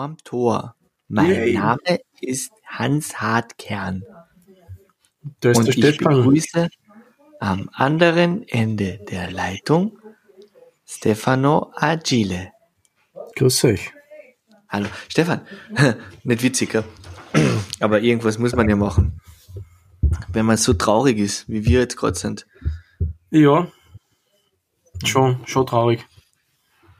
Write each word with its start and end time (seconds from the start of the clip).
Vorm 0.00 0.16
Tor. 0.24 0.76
Mein 1.08 1.30
Yay. 1.30 1.52
Name 1.52 2.00
ist 2.22 2.52
Hans 2.66 3.20
Hartkern 3.20 4.02
Da 5.40 5.50
ist 5.50 5.58
und 5.58 5.66
der 5.66 5.74
ich 5.74 5.96
Stefan. 5.96 6.16
begrüße 6.16 6.68
am 7.38 7.68
anderen 7.74 8.48
Ende 8.48 8.98
der 9.10 9.30
Leitung 9.30 9.98
Stefano 10.86 11.70
Agile. 11.76 12.50
Grüß 13.36 13.64
euch. 13.64 13.92
Hallo, 14.70 14.88
Stefan. 15.10 15.42
Nicht 16.24 16.42
witzig, 16.44 16.70
gell? 16.70 16.84
aber 17.80 18.00
irgendwas 18.00 18.38
muss 18.38 18.54
man 18.54 18.70
ja 18.70 18.76
machen. 18.76 19.20
Wenn 20.28 20.46
man 20.46 20.56
so 20.56 20.72
traurig 20.72 21.18
ist, 21.18 21.46
wie 21.46 21.66
wir 21.66 21.80
jetzt 21.80 21.98
gerade 21.98 22.18
sind. 22.18 22.46
Ja, 23.30 23.70
schon, 25.04 25.46
schon 25.46 25.66
traurig. 25.66 26.06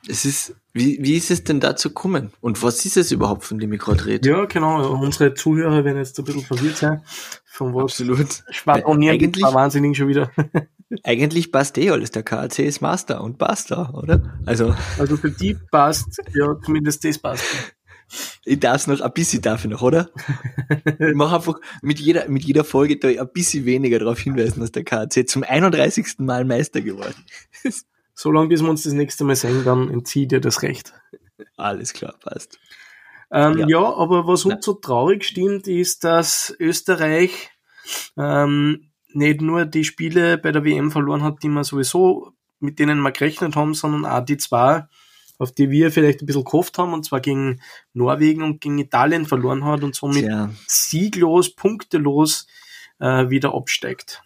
Es 0.06 0.26
ist, 0.26 0.59
wie, 0.72 0.98
wie 1.02 1.16
ist 1.16 1.30
es 1.30 1.44
denn 1.44 1.60
dazu 1.60 1.88
gekommen? 1.88 2.32
Und 2.40 2.62
was 2.62 2.84
ist 2.84 2.96
es 2.96 3.10
überhaupt, 3.12 3.44
von 3.44 3.58
dem 3.58 3.72
ich 3.72 3.80
gerade 3.80 4.04
rede? 4.06 4.28
Ja, 4.28 4.44
genau. 4.44 4.90
Unsere 4.92 5.34
Zuhörer 5.34 5.84
werden 5.84 5.98
jetzt 5.98 6.18
ein 6.18 6.24
bisschen 6.24 6.42
verwirrt 6.44 6.76
sein. 6.76 7.02
Von 7.44 7.74
was 7.74 7.84
Absolut. 8.00 8.42
schwadronieren 8.50 9.14
Eigentlich- 9.16 9.44
zwei 9.44 9.52
Wahnsinnigen 9.54 9.94
schon 9.94 10.08
wieder. 10.08 10.30
Eigentlich 11.04 11.52
passt 11.52 11.76
eh 11.78 11.90
alles. 11.90 12.10
Der 12.10 12.22
KAC 12.22 12.60
ist 12.60 12.80
Master 12.80 13.22
und 13.22 13.38
basta, 13.38 13.90
oder? 13.90 14.38
Also, 14.46 14.74
Also 14.98 15.16
für 15.16 15.30
die 15.30 15.56
passt, 15.70 16.20
ja, 16.34 16.56
zumindest 16.64 17.04
das 17.04 17.18
passt. 17.18 17.44
ich 18.44 18.58
darf 18.58 18.86
noch, 18.88 19.00
ein 19.00 19.12
bisschen 19.12 19.40
darf 19.42 19.64
ich 19.64 19.70
noch, 19.70 19.82
oder? 19.82 20.10
Ich 20.84 21.14
mache 21.14 21.36
einfach 21.36 21.60
mit 21.82 22.00
jeder, 22.00 22.28
mit 22.28 22.44
jeder 22.44 22.64
Folge 22.64 22.96
da 22.98 23.08
ein 23.08 23.28
bisschen 23.32 23.66
weniger 23.66 23.98
darauf 24.00 24.18
hinweisen, 24.18 24.60
dass 24.60 24.72
der 24.72 24.82
KAC 24.84 25.28
zum 25.28 25.42
31. 25.44 26.18
Mal 26.18 26.44
Meister 26.44 26.80
geworden 26.80 27.14
ist. 27.62 27.86
So 28.20 28.30
lange, 28.30 28.48
bis 28.48 28.60
wir 28.60 28.68
uns 28.68 28.82
das 28.82 28.92
nächste 28.92 29.24
Mal 29.24 29.34
sehen, 29.34 29.64
dann 29.64 29.88
entzieht 29.88 30.30
ihr 30.32 30.42
das 30.42 30.60
Recht. 30.60 30.92
Alles 31.56 31.94
klar, 31.94 32.16
passt. 32.20 32.58
Ähm, 33.32 33.60
Ja. 33.60 33.66
ja. 33.66 33.94
aber 33.94 34.26
was 34.26 34.44
uns 34.44 34.62
so 34.62 34.74
traurig 34.74 35.24
stimmt, 35.24 35.66
ist, 35.66 36.04
dass 36.04 36.54
Österreich 36.60 37.48
ähm, 38.18 38.90
nicht 39.14 39.40
nur 39.40 39.64
die 39.64 39.84
Spiele 39.84 40.36
bei 40.36 40.52
der 40.52 40.66
WM 40.66 40.90
verloren 40.90 41.22
hat, 41.22 41.42
die 41.42 41.48
wir 41.48 41.64
sowieso, 41.64 42.34
mit 42.58 42.78
denen 42.78 43.00
wir 43.00 43.10
gerechnet 43.10 43.56
haben, 43.56 43.72
sondern 43.72 44.04
auch 44.04 44.22
die 44.22 44.36
zwei, 44.36 44.86
auf 45.38 45.52
die 45.52 45.70
wir 45.70 45.90
vielleicht 45.90 46.20
ein 46.20 46.26
bisschen 46.26 46.44
gehofft 46.44 46.76
haben, 46.76 46.92
und 46.92 47.06
zwar 47.06 47.20
gegen 47.20 47.62
Norwegen 47.94 48.42
und 48.42 48.60
gegen 48.60 48.76
Italien 48.76 49.24
verloren 49.24 49.64
hat 49.64 49.82
und 49.82 49.94
somit 49.94 50.26
Tja, 50.26 50.50
sieglos, 50.66 51.54
punktelos 51.56 52.46
äh, 52.98 53.30
wieder 53.30 53.54
absteigt. 53.54 54.22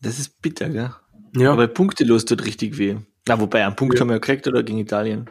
das 0.00 0.18
ist 0.18 0.42
bitter, 0.42 0.70
gell? 0.70 0.92
Ja, 1.36 1.52
Aber 1.52 1.66
punktelos 1.68 2.24
tut 2.24 2.44
richtig 2.44 2.78
weh. 2.78 2.96
Na, 3.26 3.40
wobei, 3.40 3.64
einen 3.64 3.76
Punkt 3.76 3.94
Ja. 3.94 4.00
haben 4.00 4.08
wir 4.08 4.14
ja 4.14 4.18
gekriegt, 4.20 4.46
oder? 4.46 4.62
Gegen 4.62 4.78
Italien. 4.78 5.30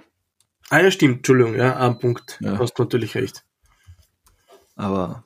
ah 0.70 0.80
ja, 0.80 0.92
stimmt, 0.92 1.18
Entschuldigung, 1.18 1.56
ja, 1.56 1.78
ein 1.78 2.00
Punkt. 2.00 2.38
Ja. 2.42 2.58
Hast 2.60 2.78
natürlich 2.80 3.16
recht. 3.16 3.44
Aber, 4.76 5.24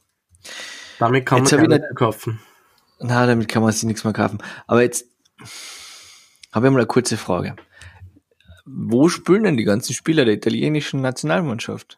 Damit 0.99 1.25
kann 1.25 1.39
man 1.43 1.51
hab 1.51 1.59
ich 1.61 1.69
keine 1.69 1.93
kaufen. 1.95 2.39
na, 2.99 3.25
damit 3.25 3.47
kann 3.47 3.63
man 3.63 3.71
sich 3.71 3.83
nichts 3.83 4.03
mehr 4.03 4.13
kaufen. 4.13 4.39
Aber 4.67 4.81
jetzt 4.81 5.05
habe 6.51 6.67
ich 6.67 6.73
mal 6.73 6.79
eine 6.79 6.87
kurze 6.87 7.17
Frage. 7.17 7.55
Wo 8.65 9.07
spielen 9.07 9.43
denn 9.43 9.57
die 9.57 9.63
ganzen 9.63 9.93
Spieler 9.93 10.25
der 10.25 10.33
italienischen 10.33 11.01
Nationalmannschaft? 11.01 11.97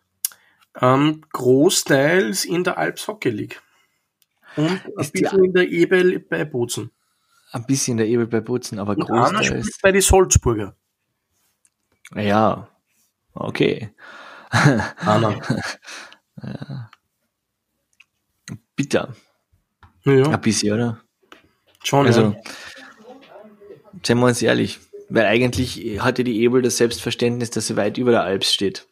Ähm, 0.80 1.21
großteils 1.33 2.45
in 2.45 2.64
der 2.64 2.77
Alps 2.77 3.08
Hockey 3.08 3.30
League. 3.31 3.61
Und 4.55 4.69
ein 4.69 4.81
Ist 4.99 5.14
bisschen 5.14 5.43
in 5.43 5.53
der 5.53 5.67
Ebel 5.69 6.20
bei 6.20 6.45
Bozen. 6.45 6.92
Ein 7.52 7.65
bisschen 7.65 7.98
der 7.98 8.08
Ebel 8.08 8.27
bei 8.27 8.42
Bozen, 8.42 8.80
aber 8.80 8.95
Und 8.98 9.10
einer 9.11 9.43
spielt 9.43 9.67
bei 9.82 9.92
die 9.92 10.02
Salzburger. 10.02 10.76
Ja, 12.15 12.67
okay. 13.33 13.92
Einer. 14.49 15.39
Bitter. 18.76 19.14
Ja, 20.05 20.30
Ein 20.30 20.42
bisschen, 20.42 20.73
oder? 20.73 21.02
schon. 21.83 22.05
Also, 22.05 22.21
ja. 22.21 22.36
seien 24.04 24.20
wir 24.20 24.27
uns 24.27 24.42
ehrlich, 24.42 24.80
weil 25.10 25.26
eigentlich 25.26 25.99
hatte 25.99 26.23
die 26.23 26.42
Ebel 26.42 26.61
das 26.61 26.77
Selbstverständnis, 26.77 27.49
dass 27.49 27.67
sie 27.67 27.77
weit 27.77 27.98
über 27.98 28.11
der 28.11 28.23
Alps 28.23 28.54
steht. 28.54 28.87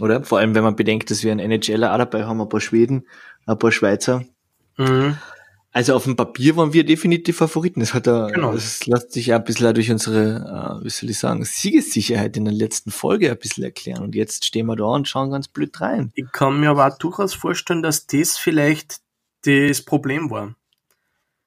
Oder? 0.00 0.24
Vor 0.24 0.38
allem, 0.38 0.54
wenn 0.54 0.64
man 0.64 0.76
bedenkt, 0.76 1.10
dass 1.10 1.22
wir 1.22 1.32
einen 1.32 1.50
NHLer 1.50 1.92
auch 1.92 1.98
dabei 1.98 2.24
haben, 2.24 2.40
ein 2.40 2.48
paar 2.48 2.60
Schweden, 2.60 3.06
ein 3.46 3.58
paar 3.58 3.72
Schweizer. 3.72 4.24
Mhm. 4.76 5.18
Also 5.76 5.96
auf 5.96 6.04
dem 6.04 6.14
Papier 6.14 6.56
waren 6.56 6.72
wir 6.72 6.84
definitiv 6.86 7.38
Favoriten. 7.38 7.80
Das 7.80 7.94
hat 7.94 8.06
er, 8.06 8.30
Genau. 8.30 8.52
das 8.52 8.86
lässt 8.86 9.10
sich 9.12 9.26
ja 9.26 9.36
ein 9.36 9.44
bisschen 9.44 9.74
durch 9.74 9.90
unsere, 9.90 10.78
äh, 10.80 10.84
wie 10.84 10.88
soll 10.88 11.10
ich 11.10 11.18
sagen, 11.18 11.44
Siegessicherheit 11.44 12.36
in 12.36 12.44
der 12.44 12.54
letzten 12.54 12.92
Folge 12.92 13.28
ein 13.28 13.36
bisschen 13.38 13.64
erklären. 13.64 14.04
Und 14.04 14.14
jetzt 14.14 14.44
stehen 14.44 14.66
wir 14.66 14.76
da 14.76 14.84
und 14.84 15.08
schauen 15.08 15.32
ganz 15.32 15.48
blöd 15.48 15.80
rein. 15.80 16.12
Ich 16.14 16.30
kann 16.30 16.60
mir 16.60 16.70
aber 16.70 16.86
auch 16.86 16.96
durchaus 16.96 17.34
vorstellen, 17.34 17.82
dass 17.82 18.06
das 18.06 18.38
vielleicht 18.38 19.00
das 19.44 19.82
Problem 19.82 20.30
war. 20.30 20.54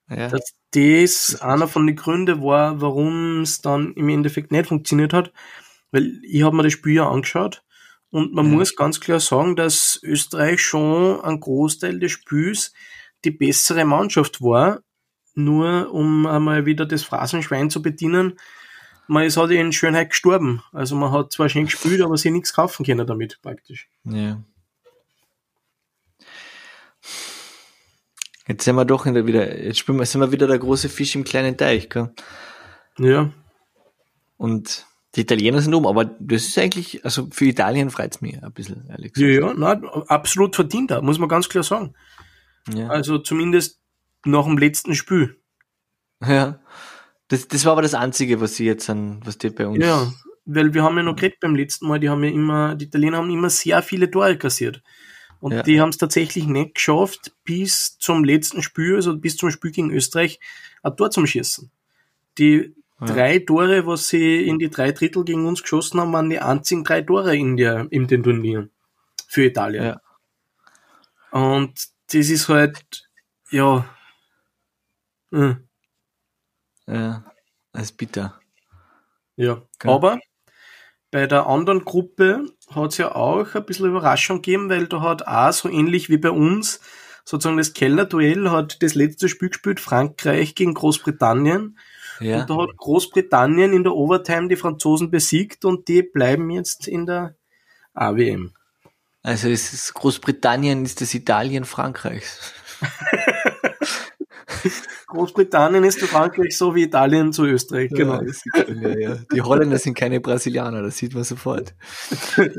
Ja. 0.10 0.28
Dass 0.28 0.52
das 0.72 1.38
einer 1.42 1.70
von 1.70 1.88
den 1.88 1.96
Gründen 1.96 2.42
war, 2.44 2.82
warum 2.82 3.42
es 3.44 3.62
dann 3.62 3.94
im 3.94 4.10
Endeffekt 4.10 4.52
nicht 4.52 4.68
funktioniert 4.68 5.14
hat. 5.14 5.32
Weil 5.92 6.20
ich 6.24 6.44
habe 6.44 6.54
mir 6.58 6.64
das 6.64 6.74
Spiel 6.74 6.96
ja 6.96 7.10
angeschaut 7.10 7.64
und 8.10 8.34
man 8.34 8.48
Ja. 8.48 8.52
muss 8.58 8.76
ganz 8.76 9.00
klar 9.00 9.22
sagen, 9.22 9.56
dass 9.56 9.98
Österreich 10.04 10.60
schon 10.62 11.22
einen 11.22 11.40
Großteil 11.40 11.98
des 12.00 12.12
Spiels 12.12 12.74
die 13.26 13.32
bessere 13.32 13.86
Mannschaft 13.86 14.42
war. 14.42 14.82
Nur 15.36 15.94
um 15.94 16.26
einmal 16.26 16.66
wieder 16.66 16.86
das 16.86 17.04
Phrasenschwein 17.04 17.70
zu 17.70 17.82
bedienen, 17.82 18.40
man 19.08 19.24
ist 19.24 19.38
halt 19.38 19.52
in 19.52 19.72
Schönheit 19.72 20.10
gestorben. 20.10 20.64
Also 20.74 20.96
man 20.96 21.12
hat 21.12 21.32
zwar 21.32 21.48
schön 21.48 21.66
gespielt, 21.66 22.02
aber 22.02 22.18
sich 22.18 22.32
nichts 22.32 22.54
kaufen 22.54 22.86
können 22.86 23.08
damit 23.08 23.40
praktisch. 23.42 23.88
Ja. 24.04 24.42
Jetzt 28.48 28.64
sind 28.64 28.76
wir 28.76 28.86
doch 28.86 29.06
wieder, 29.06 29.62
jetzt 29.62 29.80
spielen 29.80 30.00
wir, 30.00 30.06
sind 30.06 30.22
wir 30.22 30.32
wieder 30.32 30.48
der 30.48 30.60
große 30.60 30.90
Fisch 30.90 31.16
im 31.16 31.24
kleinen 31.24 31.58
Teich, 31.58 31.90
gell? 31.90 32.14
Ja, 32.98 33.32
Und 34.38 34.86
die 35.16 35.22
Italiener 35.22 35.62
sind 35.62 35.74
um, 35.74 35.86
aber 35.86 36.06
das 36.06 36.46
ist 36.46 36.58
eigentlich, 36.58 37.04
also 37.04 37.28
für 37.32 37.46
Italien 37.46 37.90
freut's 37.90 38.22
mich 38.22 38.42
ein 38.42 38.54
bisschen, 38.54 38.88
ehrlich 38.90 39.12
ja, 39.18 39.28
gesagt. 39.28 39.58
ja, 39.58 39.60
nein, 39.60 39.86
absolut 40.08 40.56
verdient, 40.56 40.92
da, 40.92 41.02
muss 41.02 41.20
man 41.20 41.30
ganz 41.30 41.50
klar 41.50 41.64
sagen. 41.64 41.94
Ja. 42.74 42.88
Also 42.90 43.18
zumindest 43.20 43.80
nach 44.26 44.46
dem 44.46 44.58
letzten 44.58 44.96
Spiel. 44.96 45.40
ja. 46.26 46.60
Das, 47.30 47.46
das 47.50 47.66
war 47.66 47.74
aber 47.74 47.82
das 47.82 47.94
Einzige, 47.94 48.40
was 48.40 48.56
sie 48.56 48.66
jetzt 48.66 48.90
an, 48.90 49.20
was 49.26 49.38
die 49.38 49.50
bei 49.50 49.68
uns. 49.68 49.84
Ja, 49.84 50.10
weil 50.46 50.74
wir 50.74 50.82
haben 50.84 50.96
ja 50.96 51.04
noch 51.04 51.18
geredet 51.18 51.42
beim 51.42 51.56
letzten 51.56 51.86
Mal, 51.90 52.00
die 52.00 52.08
haben 52.08 52.24
ja 52.24 52.30
immer, 52.30 52.76
die 52.76 52.86
Italiener 52.86 53.18
haben 53.18 53.30
immer 53.30 53.50
sehr 53.50 53.82
viele 53.82 54.10
Tore 54.10 54.38
kassiert. 54.38 54.82
Und 55.42 55.52
Ja. 55.52 55.62
die 55.62 55.82
haben 55.82 55.90
es 55.90 55.98
tatsächlich 55.98 56.48
nicht 56.48 56.76
geschafft, 56.76 57.34
bis 57.44 57.98
zum 58.00 58.24
letzten 58.24 58.62
Spiel, 58.64 58.96
also 58.96 59.18
bis 59.18 59.36
zum 59.36 59.52
Spiel 59.52 59.72
gegen 59.72 59.92
Österreich, 59.92 60.40
ein 60.84 60.96
Tor 60.96 61.12
zum 61.12 61.28
Schießen. 61.28 61.70
Die 62.38 62.74
Ja. 63.02 63.08
drei 63.08 63.40
Tore, 63.40 63.86
was 63.86 64.08
sie 64.08 64.48
in 64.48 64.58
die 64.58 64.70
drei 64.70 64.94
Drittel 64.94 65.26
gegen 65.26 65.46
uns 65.48 65.62
geschossen 65.62 66.00
haben, 66.00 66.14
waren 66.14 66.30
die 66.30 66.40
einzigen 66.40 66.86
drei 66.86 67.02
Tore 67.02 67.36
in, 67.36 67.58
der, 67.58 67.88
in 67.90 68.08
den 68.08 68.24
Turnieren 68.24 68.72
für 69.28 69.44
Italien. 69.44 69.84
Ja. 69.84 70.02
Und 71.32 71.74
das 72.12 72.30
ist 72.30 72.50
halt, 72.50 73.10
ja, 73.52 73.86
äh, 75.32 75.56
Ja. 76.88 77.24
Das 77.74 77.84
ist 77.84 77.98
bitter. 77.98 78.40
Ja, 79.36 79.62
Gell? 79.78 79.92
aber 79.92 80.20
bei 81.12 81.28
der 81.28 81.46
anderen 81.46 81.86
Gruppe 81.86 82.46
hat 82.72 82.92
es 82.92 82.98
ja 82.98 83.14
auch 83.14 83.54
ein 83.54 83.66
bisschen 83.66 83.88
Überraschung 83.88 84.38
gegeben, 84.38 84.70
weil 84.70 84.88
da 84.88 85.02
hat 85.02 85.28
auch 85.28 85.52
so 85.52 85.70
ähnlich 85.70 86.10
wie 86.10 86.18
bei 86.18 86.32
uns 86.32 86.80
sozusagen 87.24 87.58
das 87.58 87.74
Kellerduell 87.74 88.50
hat 88.50 88.82
das 88.82 88.96
letzte 88.96 89.28
Spiel 89.30 89.50
gespielt, 89.50 89.80
Frankreich 89.80 90.56
gegen 90.56 90.74
Großbritannien. 90.74 91.78
Ja. 92.20 92.42
Und 92.42 92.50
da 92.50 92.58
hat 92.58 92.78
Großbritannien 92.78 93.74
in 93.74 93.84
der 93.84 93.94
Overtime 93.94 94.48
die 94.48 94.56
Franzosen 94.56 95.12
besiegt 95.12 95.66
und 95.66 95.88
die 95.88 96.02
bleiben 96.02 96.50
jetzt 96.50 96.88
in 96.88 97.06
der 97.06 97.36
AWM. 97.94 98.54
Also 99.28 99.50
es 99.50 99.74
ist 99.74 99.94
Großbritannien 99.94 100.86
ist 100.86 101.02
das 101.02 101.14
Italien 101.14 101.66
Frankreichs. 101.66 102.54
Großbritannien 105.08 105.84
ist 105.84 106.00
zu 106.00 106.08
Frankreich 106.08 106.58
so 106.58 106.74
wie 106.76 106.84
Italien 106.84 107.34
zu 107.34 107.44
Österreich, 107.44 107.90
genau. 107.90 108.22
Ja, 108.22 108.90
ja, 108.90 108.98
ja. 108.98 109.18
Die 109.34 109.42
Holländer 109.42 109.78
sind 109.80 109.96
keine 109.98 110.22
Brasilianer, 110.22 110.82
das 110.82 110.98
sieht 110.98 111.14
man 111.14 111.26
sofort. 111.26 111.76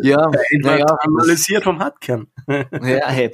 Ja, 0.03 0.31
Naja, 0.61 0.85
analysiert 0.85 1.65
vom 1.65 1.79
Hartkern. 1.79 2.27
ja, 2.47 3.09
hey, 3.09 3.33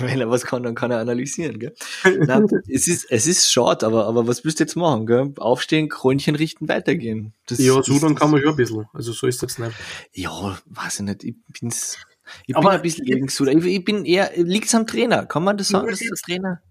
wenn 0.00 0.20
er 0.20 0.30
was 0.30 0.44
kann, 0.44 0.62
dann 0.62 0.76
kann 0.76 0.92
er 0.92 0.98
analysieren, 0.98 1.58
gell? 1.58 1.74
Nein, 2.04 2.46
es 2.68 2.86
ist, 2.86 3.10
es 3.10 3.26
ist 3.26 3.50
schade, 3.52 3.84
aber, 3.84 4.06
aber 4.06 4.28
was 4.28 4.44
willst 4.44 4.60
du 4.60 4.64
jetzt 4.64 4.76
machen, 4.76 5.06
gell? 5.06 5.32
Aufstehen, 5.38 5.88
Krönchen 5.88 6.36
richten, 6.36 6.68
weitergehen. 6.68 7.34
Das, 7.46 7.58
Ja, 7.58 7.82
so 7.82 7.94
das- 7.94 8.00
dann 8.00 8.14
kann 8.14 8.30
man 8.30 8.40
schon 8.40 8.50
ein 8.50 8.56
bisschen. 8.56 8.86
Also 8.92 9.12
so 9.12 9.26
ist 9.26 9.42
das 9.42 9.58
nicht. 9.58 9.72
Ja, 10.12 10.56
weiß 10.66 11.00
ich 11.00 11.06
nicht, 11.06 11.24
ich 11.24 11.34
bin's, 11.60 11.98
ich 12.46 12.56
Aber 12.56 12.70
bin 12.70 12.76
ein 12.76 12.82
bisschen 12.82 13.04
gegen 13.04 13.28
Suda. 13.28 13.52
Ich, 13.52 13.64
ich 13.64 13.84
bin 13.84 14.04
eher, 14.04 14.30
liegt's 14.36 14.74
am 14.74 14.86
Trainer? 14.86 15.26
Kann 15.26 15.44
man 15.44 15.56
das 15.56 15.68
sagen, 15.68 15.88
dass 15.88 15.98
der 15.98 16.10
Trainer? 16.16 16.62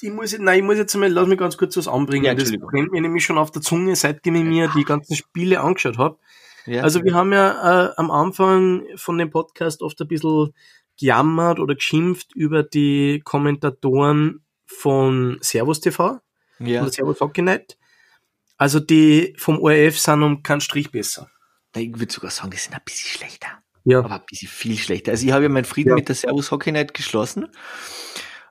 Ich 0.00 0.10
muss, 0.10 0.32
jetzt- 0.32 0.40
nein, 0.40 0.60
ich 0.60 0.64
muss 0.64 0.76
jetzt 0.76 0.94
mal, 0.94 1.10
lass 1.10 1.26
mich 1.26 1.38
ganz 1.38 1.56
kurz 1.56 1.76
was 1.76 1.88
anbringen. 1.88 2.24
Ja, 2.24 2.34
das 2.34 2.52
brennt 2.52 2.92
mir 2.92 3.00
nämlich 3.00 3.24
schon 3.24 3.38
auf 3.38 3.50
der 3.50 3.62
Zunge, 3.62 3.96
seitdem 3.96 4.36
ich 4.36 4.44
mir 4.44 4.70
die 4.76 4.84
ganzen 4.84 5.16
Spiele 5.16 5.60
angeschaut 5.60 5.98
habe. 5.98 6.18
Ja. 6.66 6.82
Also 6.82 7.02
wir 7.02 7.14
haben 7.14 7.32
ja 7.32 7.86
äh, 7.88 7.92
am 7.96 8.10
Anfang 8.10 8.84
von 8.96 9.18
dem 9.18 9.30
Podcast 9.30 9.82
oft 9.82 10.00
ein 10.00 10.08
bisschen 10.08 10.52
gejammert 10.98 11.60
oder 11.60 11.74
geschimpft 11.74 12.34
über 12.34 12.62
die 12.62 13.20
Kommentatoren 13.24 14.44
von 14.66 15.38
Servus 15.40 15.80
TV 15.80 16.20
ja. 16.58 16.82
oder 16.82 16.92
Servus 16.92 17.18
Night. 17.38 17.78
Also 18.56 18.80
die 18.80 19.34
vom 19.38 19.60
ORF 19.60 19.98
sind 19.98 20.22
um 20.22 20.42
keinen 20.42 20.60
Strich 20.60 20.90
besser. 20.90 21.30
Ich 21.74 21.98
würde 21.98 22.12
sogar 22.12 22.30
sagen, 22.30 22.50
die 22.50 22.56
sind 22.56 22.74
ein 22.74 22.82
bisschen 22.84 23.18
schlechter. 23.18 23.62
Ja. 23.88 24.00
Aber 24.00 24.16
ein 24.16 24.26
bisschen 24.28 24.48
viel 24.48 24.76
schlechter. 24.76 25.12
Also 25.12 25.26
ich 25.26 25.32
habe 25.32 25.44
ja 25.44 25.48
meinen 25.48 25.64
Frieden 25.64 25.90
ja. 25.90 25.94
mit 25.94 26.08
der 26.08 26.14
Servus 26.14 26.50
Hockey 26.50 26.72
Night 26.72 26.94
geschlossen, 26.94 27.48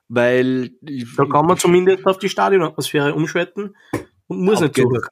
weil... 0.08 0.70
Da 1.16 1.24
kann 1.26 1.46
man 1.46 1.58
zumindest 1.58 2.06
auf 2.06 2.18
die 2.18 2.28
Stadionatmosphäre 2.28 3.14
umschalten 3.14 3.76
und 4.26 4.40
muss 4.44 4.60
nicht 4.60 4.76
zurück 4.76 5.10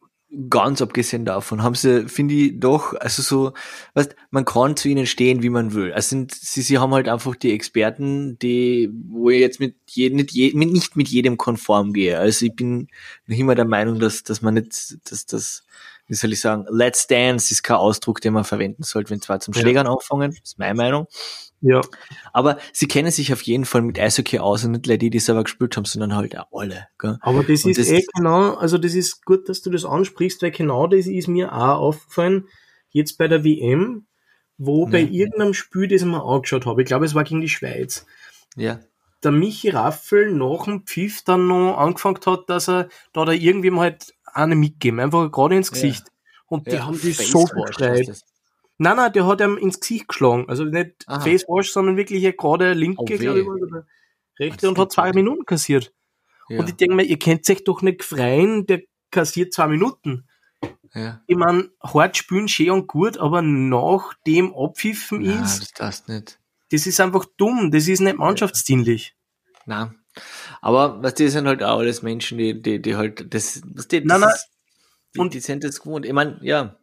ganz 0.50 0.82
abgesehen 0.82 1.24
davon 1.24 1.62
haben 1.62 1.74
sie, 1.74 2.08
finde 2.08 2.34
ich, 2.34 2.60
doch, 2.60 2.94
also 2.94 3.22
so, 3.22 3.52
weißt, 3.94 4.16
man 4.30 4.44
kann 4.44 4.76
zu 4.76 4.88
ihnen 4.88 5.06
stehen, 5.06 5.42
wie 5.42 5.50
man 5.50 5.72
will. 5.72 5.92
Also 5.92 6.10
sind, 6.10 6.34
sie, 6.34 6.62
sie 6.62 6.78
haben 6.78 6.92
halt 6.92 7.08
einfach 7.08 7.36
die 7.36 7.52
Experten, 7.52 8.38
die, 8.38 8.90
wo 9.08 9.30
ich 9.30 9.40
jetzt 9.40 9.60
mit 9.60 9.76
jedem, 9.88 10.16
nicht, 10.16 10.32
je, 10.32 10.52
nicht 10.52 10.96
mit 10.96 11.08
jedem 11.08 11.36
konform 11.36 11.92
gehe. 11.92 12.18
Also 12.18 12.46
ich 12.46 12.54
bin 12.54 12.88
noch 13.26 13.36
immer 13.36 13.54
der 13.54 13.66
Meinung, 13.66 13.98
dass, 13.98 14.24
dass 14.24 14.42
man 14.42 14.54
nicht, 14.54 14.98
dass 15.10 15.26
das, 15.26 15.64
wie 16.06 16.14
soll 16.14 16.32
ich 16.32 16.40
sagen, 16.40 16.66
Let's 16.70 17.06
Dance 17.06 17.52
ist 17.52 17.62
kein 17.62 17.76
Ausdruck, 17.76 18.20
den 18.20 18.32
man 18.32 18.44
verwenden 18.44 18.82
sollte, 18.82 19.10
wenn 19.10 19.20
zwar 19.20 19.40
zum 19.40 19.54
Schlägern 19.54 19.86
ja. 19.86 19.92
anfangen, 19.92 20.32
ist 20.42 20.58
meine 20.58 20.74
Meinung. 20.74 21.06
Ja. 21.60 21.80
Aber 22.32 22.58
sie 22.72 22.86
kennen 22.86 23.10
sich 23.10 23.32
auf 23.32 23.42
jeden 23.42 23.64
Fall 23.64 23.82
mit 23.82 23.98
Eishockey 23.98 24.38
aus 24.38 24.64
und 24.64 24.72
nicht 24.72 25.02
die, 25.02 25.10
die 25.10 25.18
selber 25.18 25.44
gespielt 25.44 25.76
haben, 25.76 25.84
sondern 25.84 26.14
halt 26.14 26.38
auch 26.38 26.46
alle. 26.52 26.88
Gell? 26.98 27.18
Aber 27.20 27.42
das 27.42 27.64
und 27.64 27.70
ist 27.70 27.78
das 27.78 27.88
eh 27.88 28.04
genau, 28.14 28.54
also 28.54 28.78
das 28.78 28.94
ist 28.94 29.24
gut, 29.24 29.48
dass 29.48 29.62
du 29.62 29.70
das 29.70 29.84
ansprichst, 29.84 30.42
weil 30.42 30.50
genau 30.50 30.86
das 30.86 31.06
ist 31.06 31.28
mir 31.28 31.52
auch 31.52 31.78
aufgefallen, 31.78 32.48
jetzt 32.90 33.18
bei 33.18 33.26
der 33.26 33.44
WM, 33.44 34.06
wo 34.58 34.86
bei 34.86 35.00
irgendeinem 35.00 35.54
Spiel, 35.54 35.88
das 35.88 36.02
ich 36.02 36.08
mir 36.08 36.24
angeschaut 36.24 36.66
habe, 36.66 36.82
ich 36.82 36.86
glaube, 36.86 37.04
es 37.04 37.14
war 37.14 37.24
gegen 37.24 37.40
die 37.40 37.48
Schweiz. 37.48 38.06
Ja. 38.56 38.80
Der 39.22 39.32
Michi 39.32 39.70
Raffel 39.70 40.30
nach 40.32 40.64
dem 40.64 40.86
Pfiff 40.86 41.22
dann 41.24 41.48
noch 41.48 41.78
angefangen 41.78 42.20
hat, 42.24 42.48
dass 42.48 42.68
er 42.68 42.88
da 43.12 43.24
da 43.24 43.32
irgendwie 43.32 43.70
mal 43.70 43.82
halt 43.82 44.14
eine 44.36 44.54
mitgeben, 44.54 45.00
einfach 45.00 45.30
gerade 45.30 45.56
ins 45.56 45.72
Gesicht. 45.72 46.04
Ja. 46.06 46.12
Und 46.48 46.66
die 46.66 46.72
ja, 46.72 46.86
haben 46.86 47.00
die 47.00 47.12
so 47.12 47.46
verschreit. 47.46 48.22
Nein, 48.78 48.96
nein, 48.96 49.12
der 49.12 49.26
hat 49.26 49.40
ihm 49.40 49.56
ins 49.56 49.80
Gesicht 49.80 50.08
geschlagen. 50.08 50.44
Also 50.48 50.64
nicht 50.64 51.04
Aha. 51.06 51.20
Facewash, 51.20 51.72
sondern 51.72 51.96
wirklich 51.96 52.36
gerade 52.36 52.74
linke, 52.74 53.02
oh, 53.02 53.04
glaube 53.04 53.40
ich, 53.40 53.46
oder 53.46 53.86
rechte 54.38 54.68
und 54.68 54.78
hat 54.78 54.92
zwei 54.92 55.12
Minuten 55.12 55.46
kassiert. 55.46 55.92
Ja. 56.48 56.60
Und 56.60 56.68
ich 56.68 56.76
denke 56.76 56.94
mir, 56.94 57.04
ihr 57.04 57.18
könnt 57.18 57.48
euch 57.48 57.64
doch 57.64 57.82
nicht 57.82 58.04
freien, 58.04 58.66
der 58.66 58.82
kassiert 59.10 59.52
zwei 59.52 59.66
Minuten. 59.66 60.28
Ja. 60.94 61.22
Ich 61.26 61.36
meine, 61.36 61.70
hart 61.82 62.16
spielen 62.16 62.48
schön 62.48 62.70
und 62.70 62.86
gut, 62.86 63.18
aber 63.18 63.42
nach 63.42 64.14
dem 64.26 64.54
Abpfiffen 64.54 65.22
Nein, 65.22 65.42
ist. 65.42 65.80
Das, 65.80 66.04
das 66.04 66.08
nicht. 66.08 66.40
Das 66.70 66.86
ist 66.86 67.00
einfach 67.00 67.24
dumm, 67.36 67.70
das 67.70 67.88
ist 67.88 68.00
nicht 68.00 68.18
mannschaftsdienlich. 68.18 69.14
Nein. 69.66 69.94
Aber 70.60 71.02
was 71.02 71.14
die 71.14 71.28
sind 71.28 71.46
halt 71.46 71.62
auch 71.62 71.78
alles 71.78 72.02
Menschen, 72.02 72.38
die, 72.38 72.60
die, 72.60 72.80
die 72.80 72.96
halt 72.96 73.32
das, 73.32 73.62
was 73.74 73.88
die, 73.88 74.00
das 74.00 74.08
nein, 74.08 74.20
nein. 74.20 74.30
Ist, 74.30 74.48
die, 75.14 75.18
und 75.20 75.34
die 75.34 75.40
sind 75.40 75.64
das 75.64 75.80
gewohnt. 75.80 76.06
Ich 76.06 76.12
meine, 76.12 76.38
ja 76.42 76.76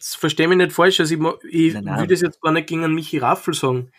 das 0.00 0.14
verstehe 0.14 0.48
mich 0.48 0.56
nicht 0.56 0.72
falsch, 0.72 0.98
also 0.98 1.14
ich, 1.14 1.20
ich 1.50 1.74
nein, 1.74 1.84
nein. 1.84 2.00
will 2.00 2.06
das 2.06 2.22
jetzt 2.22 2.40
gar 2.40 2.52
nicht 2.52 2.66
gegen 2.66 2.82
einen 2.82 2.94
Michi 2.94 3.18
Raffel 3.18 3.52
sagen. 3.52 3.92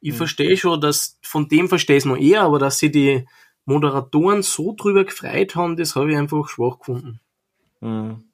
Ich 0.00 0.10
hm. 0.10 0.18
verstehe 0.18 0.56
schon, 0.56 0.80
dass 0.80 1.18
von 1.22 1.48
dem 1.48 1.68
verstehe 1.68 1.96
ich 1.96 2.04
es 2.04 2.06
noch 2.06 2.16
eher, 2.16 2.42
aber 2.42 2.60
dass 2.60 2.78
sie 2.78 2.90
die 2.90 3.26
Moderatoren 3.64 4.42
so 4.42 4.74
drüber 4.76 5.04
gefreut 5.04 5.56
haben, 5.56 5.76
das 5.76 5.96
habe 5.96 6.12
ich 6.12 6.16
einfach 6.16 6.48
schwach 6.48 6.78
gefunden. 6.78 7.20
Hm. 7.80 8.24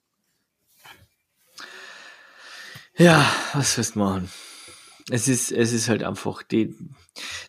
Ja, 2.99 3.27
was 3.55 3.77
willst 3.79 3.95
du 3.95 3.99
machen? 3.99 4.31
Es 5.09 5.29
ist, 5.29 5.53
es 5.53 5.73
ist 5.73 5.89
halt 5.89 6.03
einfach, 6.03 6.43
die, 6.43 6.75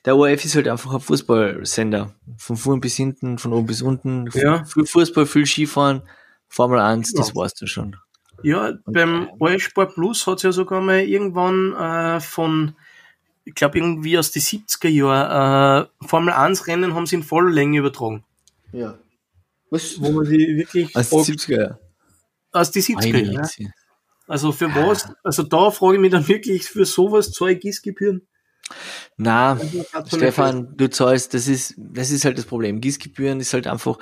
der 0.05 0.15
ORF 0.15 0.45
ist 0.45 0.55
halt 0.55 0.67
einfach 0.67 0.93
ein 0.93 0.99
Fußballsender. 0.99 2.13
Von 2.37 2.57
vorn 2.57 2.81
bis 2.81 2.95
hinten, 2.95 3.39
von 3.39 3.53
oben 3.53 3.65
bis 3.65 3.81
unten. 3.81 4.29
Ja. 4.33 4.63
Viel 4.65 4.85
Fußball, 4.85 5.25
viel 5.25 5.45
Skifahren, 5.45 6.03
Formel 6.47 6.79
1, 6.79 7.13
ja. 7.13 7.17
das 7.17 7.35
war's 7.35 7.55
dann 7.55 7.67
schon. 7.67 7.95
Ja, 8.43 8.67
und 8.67 8.93
beim 8.93 9.29
Allsport 9.39 9.95
Plus 9.95 10.27
hat 10.27 10.37
es 10.37 10.43
ja 10.43 10.51
sogar 10.51 10.81
mal 10.81 10.99
irgendwann 10.99 11.73
äh, 11.73 12.19
von, 12.19 12.75
ich 13.43 13.55
glaube 13.55 13.79
irgendwie 13.79 14.17
aus 14.19 14.31
den 14.31 14.43
70er 14.43 14.89
Jahren, 14.89 15.87
äh, 15.87 16.07
Formel 16.07 16.33
1 16.33 16.67
Rennen 16.67 16.93
haben 16.93 17.07
sie 17.07 17.15
in 17.15 17.23
voller 17.23 17.49
Länge 17.49 17.79
übertragen. 17.79 18.23
Ja. 18.71 18.99
Was? 19.69 19.99
Wo 19.99 20.11
man 20.11 20.25
sie 20.25 20.57
wirklich. 20.57 20.95
Aus 20.95 21.09
den 21.09 21.23
70er 21.23 21.57
Jahren. 21.57 21.77
Aus 22.51 22.71
den 22.71 22.83
70er 22.83 23.23
Jahren. 23.23 23.73
Also 24.27 24.51
für 24.51 24.73
was? 24.75 25.09
Also 25.23 25.43
da 25.43 25.71
frage 25.71 25.95
ich 25.95 26.01
mich 26.01 26.11
dann 26.11 26.27
wirklich, 26.27 26.65
für 26.65 26.85
sowas 26.85 27.31
zahle 27.31 27.53
ich 27.53 27.61
Gießgebühren? 27.61 28.27
Na, 29.15 29.57
Stefan, 30.05 30.75
du 30.75 30.89
zahlst, 30.89 31.33
das 31.33 31.47
ist, 31.47 31.73
das 31.77 32.11
ist 32.11 32.25
halt 32.25 32.37
das 32.37 32.45
Problem. 32.45 32.81
Gießgebühren 32.81 33.39
ist 33.39 33.53
halt 33.53 33.65
einfach, 33.65 33.97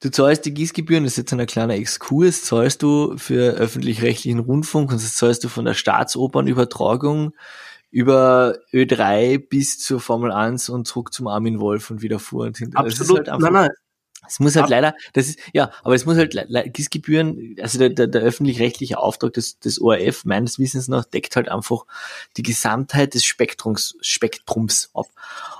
du 0.00 0.10
zahlst 0.10 0.44
die 0.44 0.54
Gießgebühren, 0.54 1.04
das 1.04 1.14
ist 1.14 1.16
jetzt 1.16 1.32
ein 1.32 1.46
kleiner 1.46 1.74
Exkurs, 1.74 2.44
zahlst 2.44 2.82
du 2.82 3.16
für 3.16 3.54
öffentlich-rechtlichen 3.54 4.38
Rundfunk 4.38 4.90
und 4.92 5.02
das 5.02 5.16
zahlst 5.16 5.42
du 5.44 5.48
von 5.48 5.64
der 5.64 5.74
Staatsopernübertragung 5.74 7.32
über 7.90 8.58
Ö3 8.72 9.38
bis 9.38 9.78
zur 9.78 10.00
Formel 10.00 10.30
1 10.30 10.68
und 10.68 10.86
zurück 10.86 11.12
zum 11.12 11.28
Armin 11.28 11.58
Wolf 11.58 11.90
und 11.90 12.02
wieder 12.02 12.18
vor 12.18 12.46
und 12.46 12.58
hinter. 12.58 12.78
Absolut, 12.78 13.28
halt 13.28 13.40
nein, 13.40 13.52
nein, 13.52 13.70
es 14.32 14.40
muss 14.40 14.56
halt 14.56 14.70
leider, 14.70 14.94
das 15.12 15.28
ist, 15.28 15.38
ja, 15.52 15.70
aber 15.82 15.94
es 15.94 16.06
muss 16.06 16.16
halt, 16.16 16.34
GIS-Gebühren, 16.72 17.56
also 17.60 17.78
der, 17.78 17.90
der, 17.90 18.06
der 18.06 18.22
öffentlich-rechtliche 18.22 18.98
Auftrag 18.98 19.34
des, 19.34 19.58
des 19.58 19.78
ORF 19.78 20.24
meines 20.24 20.58
Wissens 20.58 20.88
nach 20.88 21.04
deckt 21.04 21.36
halt 21.36 21.50
einfach 21.50 21.84
die 22.38 22.42
Gesamtheit 22.42 23.12
des 23.12 23.24
Spektrums, 23.26 23.94
Spektrums 24.00 24.90
ab. 24.94 25.06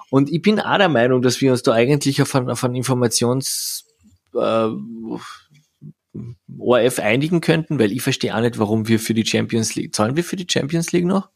Und 0.08 0.32
ich 0.32 0.40
bin 0.40 0.58
auch 0.58 0.78
der 0.78 0.88
Meinung, 0.88 1.20
dass 1.20 1.42
wir 1.42 1.52
uns 1.52 1.62
da 1.62 1.72
eigentlich 1.72 2.22
auf 2.22 2.34
einen, 2.34 2.48
auf 2.48 2.64
einen 2.64 2.76
Informations, 2.76 3.84
äh, 4.34 4.68
ORF 6.58 6.98
einigen 6.98 7.42
könnten, 7.42 7.78
weil 7.78 7.92
ich 7.92 8.02
verstehe 8.02 8.34
auch 8.34 8.40
nicht, 8.40 8.58
warum 8.58 8.88
wir 8.88 9.00
für 9.00 9.14
die 9.14 9.26
Champions 9.26 9.74
League, 9.74 9.94
zahlen 9.94 10.16
wir 10.16 10.24
für 10.24 10.36
die 10.36 10.46
Champions 10.50 10.92
League 10.92 11.06
noch? 11.06 11.28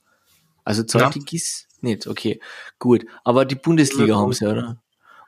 Also 0.64 0.82
zahlt 0.84 1.04
ja. 1.04 1.10
die 1.10 1.20
GIS 1.20 1.68
nicht, 1.82 2.06
okay, 2.06 2.40
gut. 2.78 3.04
Aber 3.24 3.44
die 3.44 3.54
Bundesliga 3.54 4.14
ja, 4.14 4.16
haben 4.16 4.32
sie, 4.32 4.46
oder? 4.46 4.80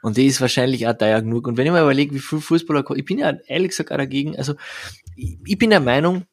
Und 0.02 0.17
die 0.17 0.26
ist 0.26 0.40
wahrscheinlich 0.40 0.87
auch 0.87 0.97
teuer 0.97 1.21
genug. 1.23 1.47
Und 1.47 1.57
wenn 1.57 1.67
ich 1.67 1.73
mir 1.73 1.83
überlege, 1.83 2.14
wie 2.14 2.21
viel 2.21 2.40
Fußballer, 2.40 2.85
ich 2.97 3.05
bin 3.05 3.19
ja 3.19 3.33
ehrlich 3.47 3.71
gesagt 3.71 3.90
auch 3.90 3.97
dagegen, 3.97 4.37
also 4.37 4.55
ich, 5.17 5.38
ich 5.45 5.59
bin 5.59 5.71
der 5.71 5.81
Meinung, 5.81 6.25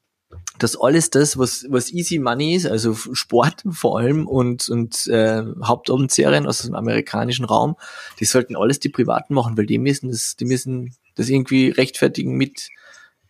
dass 0.60 0.80
alles 0.80 1.10
das, 1.10 1.38
was, 1.38 1.66
was 1.70 1.92
easy 1.92 2.20
money 2.20 2.56
ist, 2.56 2.66
also 2.66 2.94
Sport 2.94 3.64
vor 3.72 4.00
allem 4.00 4.28
und, 4.28 4.70
und 4.70 5.08
äh, 5.08 5.44
Hauptabendserien 5.64 6.48
aus 6.48 6.60
dem 6.60 6.76
amerikanischen 6.76 7.46
Raum, 7.46 7.76
die 8.20 8.26
sollten 8.26 8.56
alles 8.56 8.80
die 8.80 8.90
Privaten 8.90 9.34
machen, 9.34 9.58
weil 9.58 9.66
die 9.66 9.78
müssen 9.78 10.10
das, 10.10 10.36
die 10.36 10.46
müssen 10.46 10.96
das 11.16 11.30
irgendwie 11.30 11.70
rechtfertigen 11.70 12.36
mit 12.36 12.70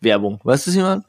Werbung. 0.02 0.40
Weißt 0.44 0.66
du, 0.66 0.72
was 0.72 0.76
ich 0.76 0.82
meine? 0.82 1.04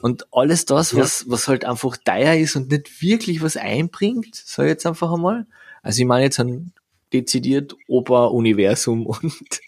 Und 0.00 0.26
alles 0.32 0.66
das, 0.66 0.92
ja. 0.92 0.98
was, 0.98 1.24
was 1.28 1.48
halt 1.48 1.64
einfach 1.64 1.96
teuer 1.96 2.34
ist 2.34 2.56
und 2.56 2.70
nicht 2.70 3.00
wirklich 3.00 3.42
was 3.42 3.56
einbringt, 3.56 4.44
ich 4.46 4.58
jetzt 4.58 4.86
einfach 4.86 5.12
einmal. 5.12 5.46
Also 5.82 6.00
ich 6.00 6.06
meine 6.06 6.24
jetzt 6.24 6.40
an 6.40 6.72
dezidiert 7.14 7.74
Oper-Universum 7.88 9.06
und 9.06 9.60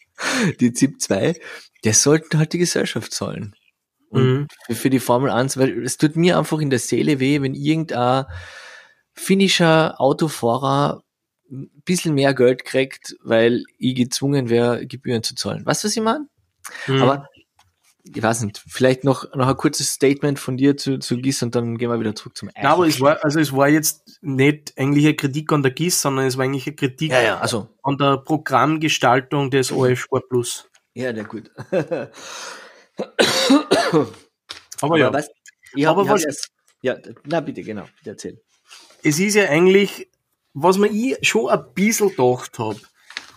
die 0.60 0.72
ZIP 0.72 1.00
2, 1.00 1.40
das 1.82 2.02
sollten 2.02 2.38
halt 2.38 2.52
die 2.52 2.58
Gesellschaft 2.58 3.12
zahlen. 3.12 3.54
Und 4.08 4.22
mhm. 4.22 4.48
für, 4.66 4.74
für, 4.74 4.90
die 4.90 5.00
Formel 5.00 5.30
1, 5.30 5.56
weil 5.56 5.82
es 5.82 5.96
tut 5.96 6.16
mir 6.16 6.38
einfach 6.38 6.58
in 6.58 6.70
der 6.70 6.78
Seele 6.78 7.20
weh, 7.20 7.40
wenn 7.42 7.54
irgendein 7.54 8.26
finnischer 9.14 10.00
Autofahrer 10.00 11.02
ein 11.50 11.70
bisschen 11.84 12.14
mehr 12.14 12.34
Geld 12.34 12.64
kriegt, 12.64 13.16
weil 13.22 13.64
ich 13.78 13.94
gezwungen 13.94 14.48
wäre, 14.48 14.86
Gebühren 14.86 15.22
zu 15.22 15.34
zahlen. 15.34 15.64
Weißt 15.64 15.84
du, 15.84 15.88
was 15.88 15.96
ich 15.96 16.02
meine? 16.02 16.28
Mhm. 16.86 17.02
Aber 17.02 17.28
ich 18.14 18.22
weiß 18.22 18.42
nicht, 18.42 18.62
vielleicht 18.66 19.04
noch, 19.04 19.34
noch 19.34 19.48
ein 19.48 19.56
kurzes 19.56 19.90
Statement 19.90 20.38
von 20.38 20.56
dir 20.56 20.76
zu, 20.76 20.98
zu 20.98 21.16
GIS 21.18 21.42
und 21.42 21.54
dann 21.54 21.76
gehen 21.78 21.90
wir 21.90 21.98
wieder 21.98 22.14
zurück 22.14 22.36
zum 22.36 22.48
Eich. 22.48 22.62
Ja, 22.62 22.72
aber 22.72 22.86
es 22.86 23.00
war, 23.00 23.24
also 23.24 23.40
es 23.40 23.52
war 23.52 23.68
jetzt 23.68 24.18
nicht 24.22 24.74
eigentlich 24.76 25.06
eine 25.06 25.16
Kritik 25.16 25.52
an 25.52 25.62
der 25.62 25.72
GIS, 25.72 26.00
sondern 26.00 26.26
es 26.26 26.36
war 26.36 26.44
eigentlich 26.44 26.66
eine 26.66 26.76
Kritik 26.76 27.10
ja, 27.10 27.22
ja, 27.22 27.38
also. 27.38 27.68
an 27.82 27.98
der 27.98 28.18
Programmgestaltung 28.18 29.50
des 29.50 29.72
OF 29.72 29.98
Sport 29.98 30.28
Plus. 30.28 30.68
Ja, 30.94 31.12
der 31.12 31.24
gut. 31.24 31.50
aber, 31.70 32.10
aber, 34.80 34.98
ja. 34.98 35.12
Was, 35.12 35.28
ich 35.74 35.86
hab, 35.86 35.98
aber 35.98 36.16
ich 36.16 36.26
was, 36.26 36.48
ja, 36.82 36.96
na 37.24 37.40
bitte, 37.40 37.62
genau, 37.62 37.84
bitte 37.98 38.10
erzähl. 38.10 38.40
Es 39.02 39.18
ist 39.18 39.34
ja 39.34 39.48
eigentlich, 39.48 40.10
was 40.54 40.78
man 40.78 40.94
ich 40.94 41.16
schon 41.22 41.48
ein 41.48 41.64
bisschen 41.74 42.10
gedacht 42.10 42.58
habe, 42.58 42.80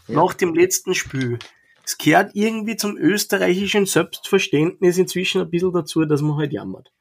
ja. 0.07 0.15
nach 0.15 0.33
dem 0.33 0.53
letzten 0.53 0.95
Spiel, 0.95 1.39
es 1.89 1.97
gehört 1.97 2.35
irgendwie 2.35 2.75
zum 2.75 2.97
österreichischen 2.97 3.87
Selbstverständnis 3.87 4.99
inzwischen 4.99 5.41
ein 5.41 5.49
bisschen 5.49 5.73
dazu, 5.73 6.05
dass 6.05 6.21
man 6.21 6.37
halt 6.37 6.53
jammert. 6.53 6.91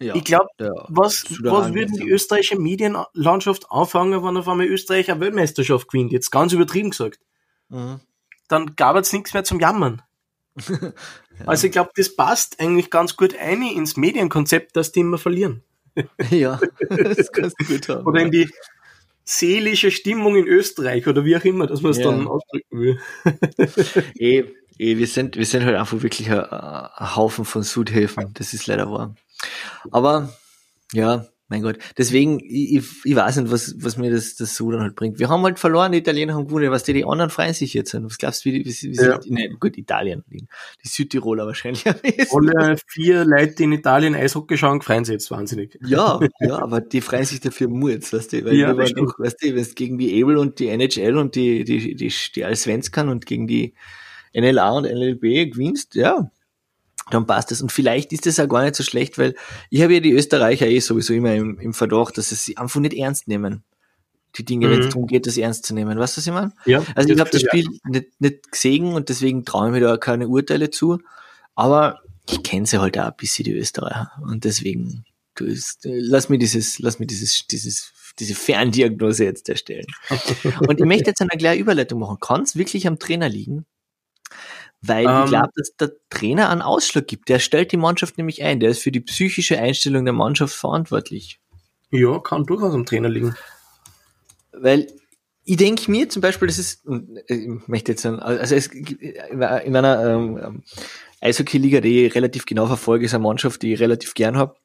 Ja, 0.00 0.16
ich 0.16 0.24
glaube, 0.24 0.48
was, 0.88 1.24
was 1.42 1.72
würden 1.72 1.96
die 1.96 2.10
österreichische 2.10 2.58
Medienlandschaft 2.58 3.70
anfangen, 3.70 4.22
wenn 4.24 4.36
auf 4.36 4.48
einmal 4.48 4.66
Österreich 4.66 5.10
eine 5.10 5.20
Weltmeisterschaft 5.20 5.88
gewinnt? 5.88 6.10
Jetzt 6.10 6.30
ganz 6.30 6.52
übertrieben 6.52 6.90
gesagt. 6.90 7.20
Mhm. 7.68 8.00
Dann 8.48 8.74
gab 8.74 8.96
es 8.96 9.12
nichts 9.12 9.32
mehr 9.32 9.44
zum 9.44 9.60
Jammern. 9.60 10.02
ja. 10.68 10.92
Also 11.46 11.68
ich 11.68 11.72
glaube, 11.72 11.90
das 11.94 12.14
passt 12.14 12.58
eigentlich 12.58 12.90
ganz 12.90 13.16
gut 13.16 13.36
ein 13.38 13.62
ins 13.62 13.96
Medienkonzept, 13.96 14.76
dass 14.76 14.90
die 14.90 15.00
immer 15.00 15.18
verlieren. 15.18 15.62
ja, 16.30 16.58
das 16.90 17.30
kannst 17.30 17.56
du 17.60 17.64
gut 17.64 17.88
haben. 17.88 18.06
Oder 18.06 18.22
in 18.22 18.32
die 18.32 18.50
seelische 19.28 19.90
Stimmung 19.90 20.36
in 20.36 20.46
Österreich 20.46 21.06
oder 21.08 21.24
wie 21.24 21.36
auch 21.36 21.44
immer, 21.44 21.66
dass 21.66 21.82
man 21.82 21.90
es 21.90 21.98
ja. 21.98 22.04
dann 22.04 22.28
ausdrücken 22.28 22.80
will. 22.80 23.00
eh, 24.18 24.44
eh, 24.78 24.96
wir 24.96 25.06
sind, 25.08 25.36
wir 25.36 25.44
sind 25.44 25.64
halt 25.64 25.76
einfach 25.76 26.00
wirklich 26.00 26.30
ein, 26.30 26.40
ein 26.40 27.16
Haufen 27.16 27.44
von 27.44 27.64
Südhäfen. 27.64 28.32
Das 28.34 28.54
ist 28.54 28.68
leider 28.68 28.90
wahr. 28.90 29.16
Aber, 29.90 30.32
ja, 30.92 31.26
mein 31.48 31.62
Gott. 31.62 31.78
Deswegen, 31.96 32.40
ich, 32.44 32.84
ich 33.04 33.14
weiß 33.14 33.36
nicht, 33.36 33.52
was, 33.52 33.76
was 33.78 33.96
mir 33.96 34.10
das, 34.10 34.34
das 34.34 34.56
so 34.56 34.70
dann 34.72 34.80
halt 34.80 34.96
bringt. 34.96 35.18
Wir 35.18 35.28
haben 35.28 35.42
halt 35.44 35.58
verloren, 35.58 35.92
die 35.92 35.98
Italiener 35.98 36.34
haben 36.34 36.48
gewonnen, 36.48 36.70
was 36.72 36.82
die, 36.82 36.92
die 36.92 37.04
anderen 37.04 37.30
freuen 37.30 37.54
sich 37.54 37.72
jetzt. 37.72 37.94
Was 37.94 38.18
glaubst 38.18 38.44
du, 38.44 38.50
wie, 38.50 38.64
wie, 38.64 38.68
wie 38.68 38.96
ja. 38.96 39.20
nein, 39.28 39.56
gut, 39.60 39.78
Italien, 39.78 40.24
die 40.28 40.88
Südtiroler 40.88 41.46
wahrscheinlich. 41.46 41.84
Alle 41.86 42.76
vier 42.88 43.24
Leute, 43.24 43.54
die 43.54 43.64
in 43.64 43.72
Italien 43.72 44.14
Eishockey 44.16 44.58
schauen, 44.58 44.82
freuen 44.82 45.04
sich 45.04 45.14
jetzt 45.14 45.30
wahnsinnig. 45.30 45.78
Ja, 45.86 46.18
ja, 46.40 46.58
aber 46.58 46.80
die 46.80 47.00
freuen 47.00 47.24
sich 47.24 47.40
dafür 47.40 47.68
Murz, 47.68 48.12
weißt 48.12 48.32
du, 48.32 48.44
weil 48.44 48.54
ja, 48.54 48.76
wir 48.76 48.96
noch, 48.96 49.18
weißt 49.18 49.42
du, 49.42 49.48
wenn 49.48 49.58
es 49.58 49.74
gegen 49.76 49.98
die 49.98 50.22
Able 50.22 50.40
und 50.40 50.58
die 50.58 50.68
NHL 50.68 51.16
und 51.16 51.36
die, 51.36 51.64
die, 51.64 51.94
die, 51.94 52.12
die 52.34 52.44
Allsvenskan 52.44 53.08
und 53.08 53.24
gegen 53.24 53.46
die 53.46 53.74
NLA 54.34 54.70
und 54.70 54.84
NLB 54.84 55.52
gewinnst, 55.52 55.94
ja, 55.94 56.30
dann 57.10 57.26
passt 57.26 57.52
es. 57.52 57.62
Und 57.62 57.72
vielleicht 57.72 58.12
ist 58.12 58.26
das 58.26 58.40
auch 58.40 58.48
gar 58.48 58.62
nicht 58.62 58.74
so 58.74 58.82
schlecht, 58.82 59.18
weil 59.18 59.34
ich 59.70 59.82
habe 59.82 59.94
ja 59.94 60.00
die 60.00 60.12
Österreicher 60.12 60.66
eh 60.66 60.80
sowieso 60.80 61.14
immer 61.14 61.34
im, 61.34 61.58
im 61.60 61.72
Verdacht, 61.72 62.18
dass 62.18 62.30
sie 62.30 62.56
einfach 62.56 62.80
nicht 62.80 62.94
ernst 62.94 63.28
nehmen. 63.28 63.62
Die 64.36 64.44
Dinge, 64.44 64.66
mhm. 64.66 64.72
wenn 64.72 64.80
es 64.80 64.88
darum 64.88 65.06
geht, 65.06 65.26
das 65.26 65.38
ernst 65.38 65.64
zu 65.64 65.74
nehmen. 65.74 65.98
Weißt 65.98 66.16
du, 66.16 66.18
was 66.18 66.26
ich 66.26 66.32
meine? 66.32 66.52
Ja, 66.66 66.84
also 66.94 67.08
ich 67.08 67.20
habe 67.20 67.30
das 67.30 67.42
Spiel 67.42 67.64
ja. 67.64 67.90
nicht, 67.90 68.20
nicht 68.20 68.50
gesehen 68.50 68.92
und 68.92 69.08
deswegen 69.08 69.44
traue 69.44 69.68
ich 69.68 69.72
mir 69.72 69.80
da 69.80 69.96
keine 69.96 70.28
Urteile 70.28 70.70
zu. 70.70 70.98
Aber 71.54 72.00
ich 72.28 72.42
kenne 72.42 72.66
sie 72.66 72.80
halt 72.80 72.98
auch 72.98 73.06
ein 73.06 73.16
bisschen, 73.16 73.44
die 73.44 73.52
Österreicher. 73.52 74.10
Und 74.22 74.44
deswegen, 74.44 75.04
du 75.36 75.54
lass 75.84 76.28
mir 76.28 76.38
dieses, 76.38 76.78
lass 76.80 76.98
mir 76.98 77.06
dieses, 77.06 77.46
dieses, 77.46 77.92
diese 78.18 78.34
Ferndiagnose 78.34 79.24
jetzt 79.24 79.48
erstellen. 79.48 79.86
und 80.68 80.80
ich 80.80 80.86
möchte 80.86 81.10
jetzt 81.10 81.20
eine 81.20 81.30
kleine 81.30 81.60
Überleitung 81.60 82.00
machen. 82.00 82.18
Kann 82.20 82.42
es 82.42 82.56
wirklich 82.56 82.86
am 82.86 82.98
Trainer 82.98 83.28
liegen? 83.28 83.64
Weil 84.82 85.06
ähm, 85.06 85.24
ich 85.24 85.30
glaube, 85.30 85.50
dass 85.56 85.76
der 85.76 85.92
Trainer 86.10 86.50
einen 86.50 86.62
Ausschlag 86.62 87.06
gibt. 87.06 87.28
Der 87.28 87.38
stellt 87.38 87.72
die 87.72 87.76
Mannschaft 87.76 88.18
nämlich 88.18 88.42
ein. 88.42 88.60
Der 88.60 88.70
ist 88.70 88.82
für 88.82 88.92
die 88.92 89.00
psychische 89.00 89.58
Einstellung 89.58 90.04
der 90.04 90.14
Mannschaft 90.14 90.54
verantwortlich. 90.54 91.40
Ja, 91.90 92.18
kann 92.18 92.44
durchaus 92.44 92.74
am 92.74 92.84
Trainer 92.84 93.08
liegen. 93.08 93.34
Weil 94.52 94.88
ich 95.44 95.56
denke 95.56 95.90
mir 95.90 96.08
zum 96.08 96.22
Beispiel, 96.22 96.48
das 96.48 96.58
ist, 96.58 96.84
ich 97.28 97.68
möchte 97.68 97.92
jetzt 97.92 98.02
sagen, 98.02 98.18
also 98.18 98.54
es, 98.54 98.66
in 98.66 99.42
einer 99.42 100.04
ähm, 100.04 100.64
Eishockey-Liga, 101.20 101.80
die 101.80 102.06
ich 102.06 102.14
relativ 102.14 102.46
genau 102.46 102.66
verfolge, 102.66 103.04
ist 103.04 103.14
eine 103.14 103.22
Mannschaft, 103.22 103.62
die 103.62 103.72
ich 103.72 103.80
relativ 103.80 104.14
gern 104.14 104.36
habe. 104.36 104.56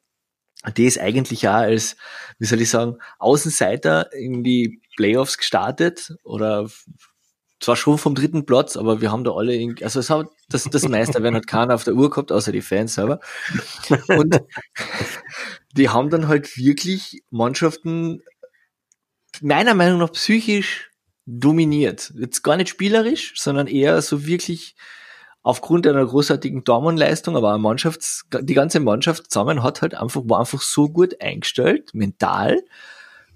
Die 0.76 0.86
ist 0.86 0.98
eigentlich 0.98 1.42
ja 1.42 1.56
als, 1.56 1.96
wie 2.38 2.46
soll 2.46 2.60
ich 2.60 2.70
sagen, 2.70 2.98
Außenseiter 3.18 4.12
in 4.12 4.44
die 4.44 4.80
Playoffs 4.96 5.38
gestartet 5.38 6.14
oder 6.24 6.68
zwar 7.62 7.76
schon 7.76 7.96
vom 7.96 8.14
dritten 8.14 8.44
Platz, 8.44 8.76
aber 8.76 9.00
wir 9.00 9.12
haben 9.12 9.24
da 9.24 9.32
alle, 9.32 9.54
in, 9.54 9.76
also 9.82 10.00
es 10.00 10.10
hat, 10.10 10.28
das, 10.48 10.64
das 10.64 10.88
Meisterwerden 10.88 11.36
hat 11.36 11.46
keiner 11.46 11.74
auf 11.74 11.84
der 11.84 11.94
Uhr 11.94 12.10
gehabt, 12.10 12.32
außer 12.32 12.52
die 12.52 12.60
Fans 12.60 12.94
selber. 12.94 13.20
Und 14.08 14.40
die 15.72 15.88
haben 15.88 16.10
dann 16.10 16.28
halt 16.28 16.56
wirklich 16.56 17.22
Mannschaften 17.30 18.22
meiner 19.40 19.74
Meinung 19.74 20.00
nach 20.00 20.12
psychisch 20.12 20.90
dominiert. 21.24 22.12
Jetzt 22.18 22.42
gar 22.42 22.56
nicht 22.56 22.68
spielerisch, 22.68 23.34
sondern 23.36 23.68
eher 23.68 24.02
so 24.02 24.26
wirklich 24.26 24.74
aufgrund 25.42 25.86
einer 25.86 26.04
großartigen 26.04 26.64
Dortmund-Leistung, 26.64 27.36
aber 27.36 27.50
eine 27.50 27.58
Mannschafts, 27.58 28.26
die 28.40 28.54
ganze 28.54 28.80
Mannschaft 28.80 29.30
zusammen 29.30 29.62
hat 29.62 29.82
halt 29.82 29.94
einfach, 29.94 30.22
war 30.24 30.40
einfach 30.40 30.60
so 30.60 30.88
gut 30.88 31.20
eingestellt, 31.20 31.90
mental, 31.94 32.62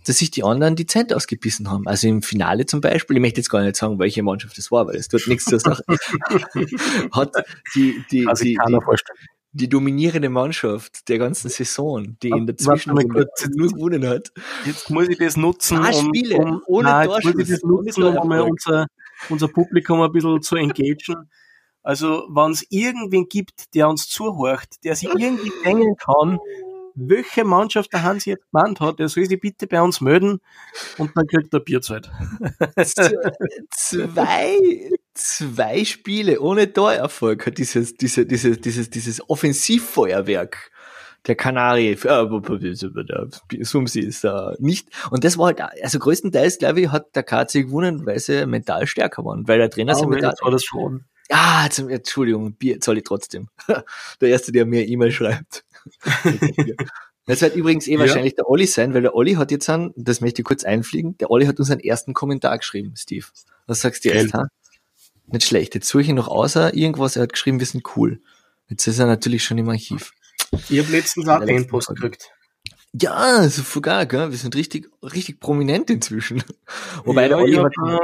dass 0.06 0.18
sich 0.18 0.30
die 0.30 0.44
anderen 0.44 0.76
die 0.76 0.86
Zeit 0.86 1.12
ausgebissen 1.12 1.70
haben. 1.70 1.86
Also 1.86 2.06
im 2.06 2.22
Finale 2.22 2.66
zum 2.66 2.80
Beispiel, 2.80 3.16
ich 3.16 3.20
möchte 3.20 3.40
jetzt 3.40 3.50
gar 3.50 3.62
nicht 3.62 3.76
sagen, 3.76 3.98
welche 3.98 4.22
Mannschaft 4.22 4.56
das 4.56 4.70
war, 4.70 4.86
weil 4.86 4.96
es 4.96 5.08
tut 5.08 5.26
nichts 5.26 5.44
zur 5.44 5.58
Sache, 5.58 5.82
hat 7.12 7.32
die, 7.74 8.04
die, 8.10 8.26
also 8.26 8.44
die, 8.44 8.56
die, 8.68 8.78
die, 9.52 9.68
dominierende 9.68 10.28
Mannschaft 10.28 11.08
der 11.08 11.18
ganzen 11.18 11.48
Saison, 11.48 12.16
die 12.22 12.28
in 12.28 12.46
der 12.46 12.56
Zwischenrunde 12.56 13.26
nur 13.54 13.72
gewonnen 13.72 14.06
hat. 14.06 14.32
Jetzt 14.64 14.90
muss 14.90 15.08
ich 15.08 15.18
das 15.18 15.36
nutzen, 15.36 15.78
um, 15.78 15.92
Spiele, 15.92 16.36
um, 16.36 16.62
ohne 16.66 16.88
nein, 16.88 17.08
muss 17.08 17.24
ich 17.24 17.48
das 17.48 17.62
nutzen, 17.62 18.04
um 18.04 18.30
unser, 18.30 18.86
unser 19.28 19.48
Publikum 19.48 20.02
ein 20.02 20.12
bisschen 20.12 20.40
zu 20.40 20.54
engagieren. 20.54 21.28
Also, 21.82 22.26
wenn 22.30 22.50
es 22.50 22.66
irgendwen 22.70 23.28
gibt, 23.28 23.74
der 23.74 23.88
uns 23.88 24.08
zuhört, 24.08 24.68
der 24.84 24.96
sich 24.96 25.08
irgendwie 25.08 25.52
denken 25.64 25.96
kann, 25.96 26.38
welche 26.96 27.44
Mannschaft 27.44 27.92
der 27.92 28.02
Hans 28.02 28.24
jetzt 28.24 28.50
gemeint 28.50 28.80
hat, 28.80 28.98
der 28.98 29.08
soll 29.08 29.26
sich 29.26 29.38
bitte 29.38 29.66
bei 29.66 29.80
uns 29.80 30.00
melden 30.00 30.40
und 30.98 31.12
dann 31.14 31.26
kriegt 31.26 31.52
er 31.52 31.60
Bierzeit. 31.60 32.10
zwei, 33.70 34.90
zwei 35.14 35.84
Spiele 35.84 36.40
ohne 36.40 36.72
Torerfolg 36.72 37.46
hat 37.46 37.58
dieses, 37.58 37.94
dieses, 37.94 38.26
dieses, 38.26 38.60
dieses, 38.60 38.90
dieses 38.90 39.30
Offensivfeuerwerk 39.30 40.72
der 41.26 41.34
Kanari, 41.34 41.90
äh, 41.90 41.96
der 41.96 43.28
Sumsi 43.62 44.00
ist 44.00 44.24
da 44.24 44.54
nicht. 44.58 44.88
Und 45.10 45.24
das 45.24 45.36
war 45.38 45.46
halt, 45.46 45.60
also 45.82 45.98
größtenteils, 45.98 46.58
glaube 46.58 46.82
ich, 46.82 46.90
hat 46.90 47.14
der 47.16 47.24
KC 47.24 47.64
gewonnen, 47.64 48.06
weil 48.06 48.18
sie 48.18 48.46
mental 48.46 48.86
stärker 48.86 49.24
waren, 49.24 49.46
weil 49.48 49.58
der 49.58 49.70
Trainer 49.70 49.98
ja, 49.98 50.06
mental, 50.06 50.34
war 50.40 50.50
das 50.50 50.64
schon. 50.64 51.04
Ah, 51.30 51.66
Entschuldigung, 51.66 52.54
Bier 52.54 52.80
zahle 52.80 52.98
ich 52.98 53.04
trotzdem. 53.04 53.48
Der 54.20 54.28
Erste, 54.28 54.52
der 54.52 54.64
mir 54.64 54.86
E-Mail 54.86 55.10
schreibt. 55.10 55.64
Das 57.26 57.40
wird 57.40 57.56
übrigens 57.56 57.88
eh 57.88 57.94
ja. 57.94 57.98
wahrscheinlich 57.98 58.36
der 58.36 58.48
Olli 58.48 58.66
sein, 58.66 58.94
weil 58.94 59.02
der 59.02 59.16
Olli 59.16 59.34
hat 59.34 59.50
jetzt 59.50 59.68
einen, 59.68 59.92
das 59.96 60.20
möchte 60.20 60.42
ich 60.42 60.46
kurz 60.46 60.62
einfliegen, 60.62 61.18
der 61.18 61.30
Olli 61.30 61.46
hat 61.46 61.58
uns 61.58 61.70
einen 61.72 61.80
ersten 61.80 62.14
Kommentar 62.14 62.56
geschrieben, 62.56 62.94
Steve. 62.96 63.26
Was 63.66 63.80
sagst 63.80 64.04
du 64.04 64.10
jetzt, 64.10 64.32
ha? 64.32 64.46
Nicht 65.26 65.44
schlecht. 65.44 65.74
Jetzt 65.74 65.88
suche 65.88 66.02
ich 66.02 66.08
noch 66.10 66.28
außer 66.28 66.74
irgendwas, 66.74 67.16
er 67.16 67.24
hat 67.24 67.32
geschrieben, 67.32 67.58
wir 67.58 67.66
sind 67.66 67.84
cool. 67.96 68.20
Jetzt 68.68 68.86
ist 68.86 69.00
er 69.00 69.06
natürlich 69.06 69.42
schon 69.42 69.58
im 69.58 69.68
Archiv. 69.68 70.12
Ich 70.68 70.78
habe 70.78 70.92
letztens 70.92 71.26
auch 71.26 71.44
den 71.44 71.66
Post 71.66 71.88
gekriegt. 71.88 72.30
Ja, 72.92 73.42
so 73.48 73.62
sogar, 73.62 74.06
gell? 74.06 74.30
Wir 74.30 74.38
sind 74.38 74.54
richtig, 74.54 74.88
richtig 75.02 75.40
prominent 75.40 75.90
inzwischen. 75.90 76.44
Wobei 77.04 77.22
ja, 77.22 77.28
der 77.28 77.38
Olli 77.38 77.54
hat 77.54 77.72
ein 77.82 77.98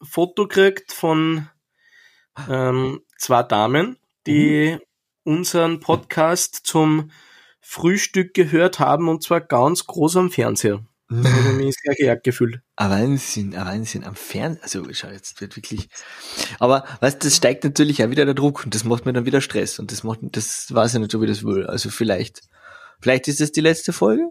Foto 0.00 0.48
gekriegt 0.48 0.90
von 0.90 1.48
ähm, 2.48 3.02
zwei 3.18 3.42
Damen, 3.42 3.98
die 4.26 4.72
mhm. 4.72 4.80
Unseren 5.24 5.80
Podcast 5.80 6.60
zum 6.64 7.10
Frühstück 7.60 8.34
gehört 8.34 8.78
haben 8.78 9.08
und 9.08 9.22
zwar 9.22 9.40
ganz 9.40 9.86
groß 9.86 10.16
am 10.16 10.30
Fernseher. 10.30 10.84
Da 11.08 11.30
habe 11.30 11.50
ich 11.50 11.66
mich 11.66 11.76
sehr 11.82 11.94
geehrt 11.94 12.24
gefühlt. 12.24 12.60
Ein 12.76 12.90
Wahnsinn, 12.90 13.54
ein 13.54 13.66
Wahnsinn. 13.66 14.04
Am 14.04 14.16
Fernseher, 14.16 14.62
also 14.62 14.84
schau, 14.92 15.08
jetzt 15.08 15.40
wird 15.40 15.56
wirklich. 15.56 15.88
Aber 16.58 16.84
weißt 17.00 17.24
das 17.24 17.36
steigt 17.36 17.62
natürlich 17.62 18.02
auch 18.02 18.10
wieder 18.10 18.24
der 18.24 18.34
Druck 18.34 18.64
und 18.64 18.74
das 18.74 18.84
macht 18.84 19.06
mir 19.06 19.12
dann 19.12 19.26
wieder 19.26 19.40
Stress 19.40 19.78
und 19.78 19.92
das 19.92 20.02
macht, 20.02 20.20
das 20.32 20.74
weiß 20.74 20.94
ich 20.94 21.00
nicht, 21.00 21.14
ob 21.14 21.22
ich 21.22 21.28
das 21.28 21.44
will. 21.44 21.66
Also 21.66 21.90
vielleicht, 21.90 22.42
vielleicht 23.00 23.28
ist 23.28 23.40
das 23.40 23.52
die 23.52 23.60
letzte 23.60 23.92
Folge? 23.92 24.28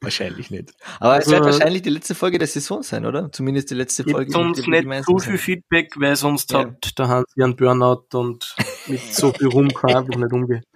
Wahrscheinlich 0.00 0.50
nicht. 0.50 0.74
Aber 1.00 1.12
also, 1.12 1.30
es 1.30 1.36
wird 1.36 1.44
wahrscheinlich 1.44 1.82
die 1.82 1.90
letzte 1.90 2.14
Folge 2.14 2.38
der 2.38 2.48
Saison 2.48 2.82
sein, 2.82 3.06
oder? 3.06 3.30
Zumindest 3.32 3.70
die 3.70 3.74
letzte 3.74 4.04
Folge. 4.04 4.30
Sonst 4.30 4.66
nicht 4.66 5.04
so 5.04 5.18
viel 5.18 5.38
Feedback, 5.38 5.94
weil 5.96 6.16
sonst 6.16 6.52
ja. 6.52 6.60
hat 6.60 6.98
der 6.98 7.08
Hans 7.08 7.32
einen 7.38 7.56
Burnout 7.56 8.06
und 8.14 8.54
mit 8.86 9.00
so 9.00 9.32
viel 9.32 9.48
Ruhm 9.48 9.68
kann 9.68 9.94
einfach 9.94 10.16
nicht 10.16 10.32
umgehen. 10.32 10.62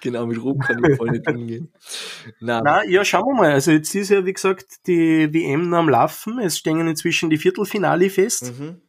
Genau, 0.00 0.26
mit 0.26 0.40
Ruhm 0.40 0.60
kann 0.60 0.80
ich 0.84 0.96
voll 0.96 1.10
nicht 1.10 1.26
umgehen. 1.26 1.72
Na. 2.38 2.60
Na, 2.62 2.84
ja, 2.84 3.04
schauen 3.04 3.24
wir 3.24 3.34
mal. 3.34 3.52
Also 3.52 3.72
jetzt 3.72 3.92
ist 3.96 4.10
ja, 4.10 4.24
wie 4.24 4.32
gesagt, 4.32 4.86
die 4.86 5.32
WM 5.34 5.70
noch 5.70 5.78
am 5.78 5.88
Laufen. 5.88 6.38
Es 6.38 6.58
stehen 6.58 6.86
inzwischen 6.86 7.30
die 7.30 7.36
Viertelfinale 7.36 8.08
fest. 8.08 8.56
Mhm. 8.56 8.80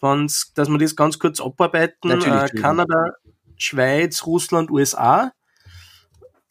Wenn's, 0.00 0.52
dass 0.54 0.68
wir 0.68 0.78
das 0.78 0.96
ganz 0.96 1.20
kurz 1.20 1.40
abarbeiten. 1.40 2.10
Äh, 2.10 2.48
Kanada, 2.48 3.12
Schweiz, 3.56 4.26
Russland, 4.26 4.72
USA 4.72 5.32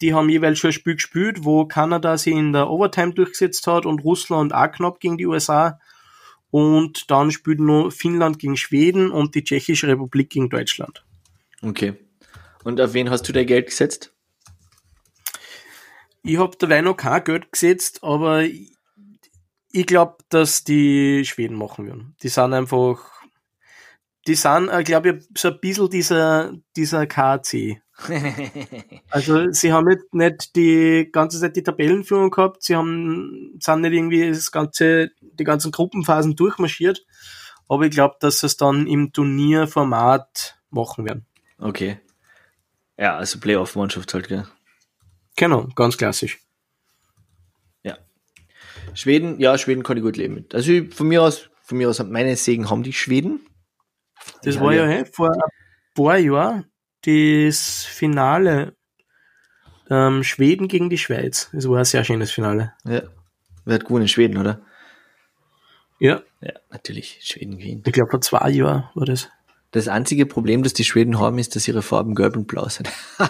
die 0.00 0.14
haben 0.14 0.28
jeweils 0.28 0.58
schon 0.58 0.70
ein 0.70 0.72
Spiel 0.72 0.94
gespielt, 0.94 1.44
wo 1.44 1.66
Kanada 1.66 2.16
sie 2.18 2.32
in 2.32 2.52
der 2.52 2.70
Overtime 2.70 3.14
durchgesetzt 3.14 3.66
hat 3.66 3.86
und 3.86 4.04
Russland 4.04 4.54
auch 4.54 4.70
knapp 4.70 5.00
gegen 5.00 5.18
die 5.18 5.26
USA. 5.26 5.80
Und 6.50 7.10
dann 7.10 7.30
spielt 7.30 7.60
nur 7.60 7.90
Finnland 7.90 8.38
gegen 8.38 8.56
Schweden 8.56 9.10
und 9.10 9.34
die 9.34 9.44
Tschechische 9.44 9.88
Republik 9.88 10.30
gegen 10.30 10.48
Deutschland. 10.48 11.04
Okay. 11.62 11.94
Und 12.64 12.80
auf 12.80 12.94
wen 12.94 13.10
hast 13.10 13.28
du 13.28 13.32
dein 13.32 13.46
Geld 13.46 13.66
gesetzt? 13.66 14.12
Ich 16.22 16.38
habe 16.38 16.56
dabei 16.58 16.80
noch 16.80 16.96
kein 16.96 17.24
Geld 17.24 17.52
gesetzt, 17.52 18.02
aber 18.02 18.44
ich 18.44 19.86
glaube, 19.86 20.16
dass 20.28 20.64
die 20.64 21.24
Schweden 21.24 21.56
machen 21.56 21.86
werden. 21.86 22.16
Die 22.22 22.28
sind 22.28 22.52
einfach, 22.52 23.17
die 24.28 24.34
sind, 24.34 24.68
äh, 24.68 24.84
glaube 24.84 25.10
ich, 25.10 25.28
so 25.36 25.48
ein 25.48 25.58
bisschen 25.60 25.88
dieser, 25.88 26.52
dieser 26.76 27.06
KC. 27.06 27.80
also 29.10 29.50
sie 29.50 29.72
haben 29.72 29.86
nicht, 29.88 30.14
nicht 30.14 30.54
die 30.54 31.08
ganze 31.10 31.40
Zeit 31.40 31.56
die 31.56 31.62
Tabellenführung 31.62 32.30
gehabt, 32.30 32.62
sie 32.62 32.76
haben 32.76 33.58
sind 33.58 33.80
nicht 33.80 33.92
irgendwie 33.92 34.28
das 34.28 34.52
ganze, 34.52 35.10
die 35.20 35.44
ganzen 35.44 35.72
Gruppenphasen 35.72 36.36
durchmarschiert, 36.36 37.04
aber 37.68 37.86
ich 37.86 37.90
glaube, 37.90 38.16
dass 38.20 38.40
sie 38.40 38.46
es 38.46 38.56
dann 38.56 38.86
im 38.86 39.12
Turnierformat 39.12 40.58
machen 40.70 41.06
werden. 41.06 41.26
Okay. 41.58 41.98
Ja, 42.98 43.16
also 43.16 43.40
Playoff-Mannschaft 43.40 44.12
halt, 44.14 44.28
gell? 44.28 44.46
Genau, 45.36 45.68
ganz 45.74 45.96
klassisch. 45.96 46.38
Ja. 47.82 47.96
Schweden, 48.94 49.40
ja, 49.40 49.56
Schweden 49.56 49.82
kann 49.82 49.96
ich 49.96 50.02
gut 50.02 50.16
leben 50.16 50.34
mit. 50.34 50.54
Also 50.54 50.72
von 50.90 51.08
mir 51.08 51.22
aus, 51.22 51.48
von 51.62 51.78
mir 51.78 51.88
aus, 51.88 52.02
meine 52.04 52.36
Segen 52.36 52.70
haben 52.70 52.82
die 52.82 52.92
Schweden. 52.92 53.47
Das 54.42 54.56
Ja, 54.56 54.60
war 54.60 54.72
ja, 54.74 54.84
ja. 54.84 54.88
hey, 54.90 55.04
vor 55.04 55.30
ein 55.32 55.40
paar 55.94 56.18
Jahren 56.18 56.66
das 57.04 57.84
Finale 57.84 58.74
ähm, 59.90 60.22
Schweden 60.24 60.68
gegen 60.68 60.90
die 60.90 60.98
Schweiz. 60.98 61.48
Das 61.52 61.68
war 61.68 61.78
ein 61.78 61.84
sehr 61.84 62.04
schönes 62.04 62.30
Finale. 62.30 62.72
Ja. 62.84 63.02
Wer 63.64 63.74
hat 63.74 63.84
gewonnen? 63.84 64.08
Schweden, 64.08 64.38
oder? 64.38 64.60
Ja, 66.00 66.22
Ja, 66.40 66.52
natürlich. 66.70 67.18
Schweden 67.22 67.58
gewinnen. 67.58 67.82
ich 67.86 67.92
glaube 67.92 68.10
vor 68.10 68.20
zwei 68.20 68.50
Jahren 68.50 68.88
war 68.94 69.06
das. 69.06 69.28
Das 69.72 69.88
einzige 69.88 70.26
Problem, 70.26 70.62
das 70.62 70.72
die 70.72 70.84
Schweden 70.84 71.18
haben, 71.18 71.38
ist, 71.38 71.54
dass 71.56 71.68
ihre 71.68 71.82
Farben 71.82 72.14
gelb 72.14 72.36
und 72.36 72.46
blau 72.46 72.68
sind. 72.68 72.88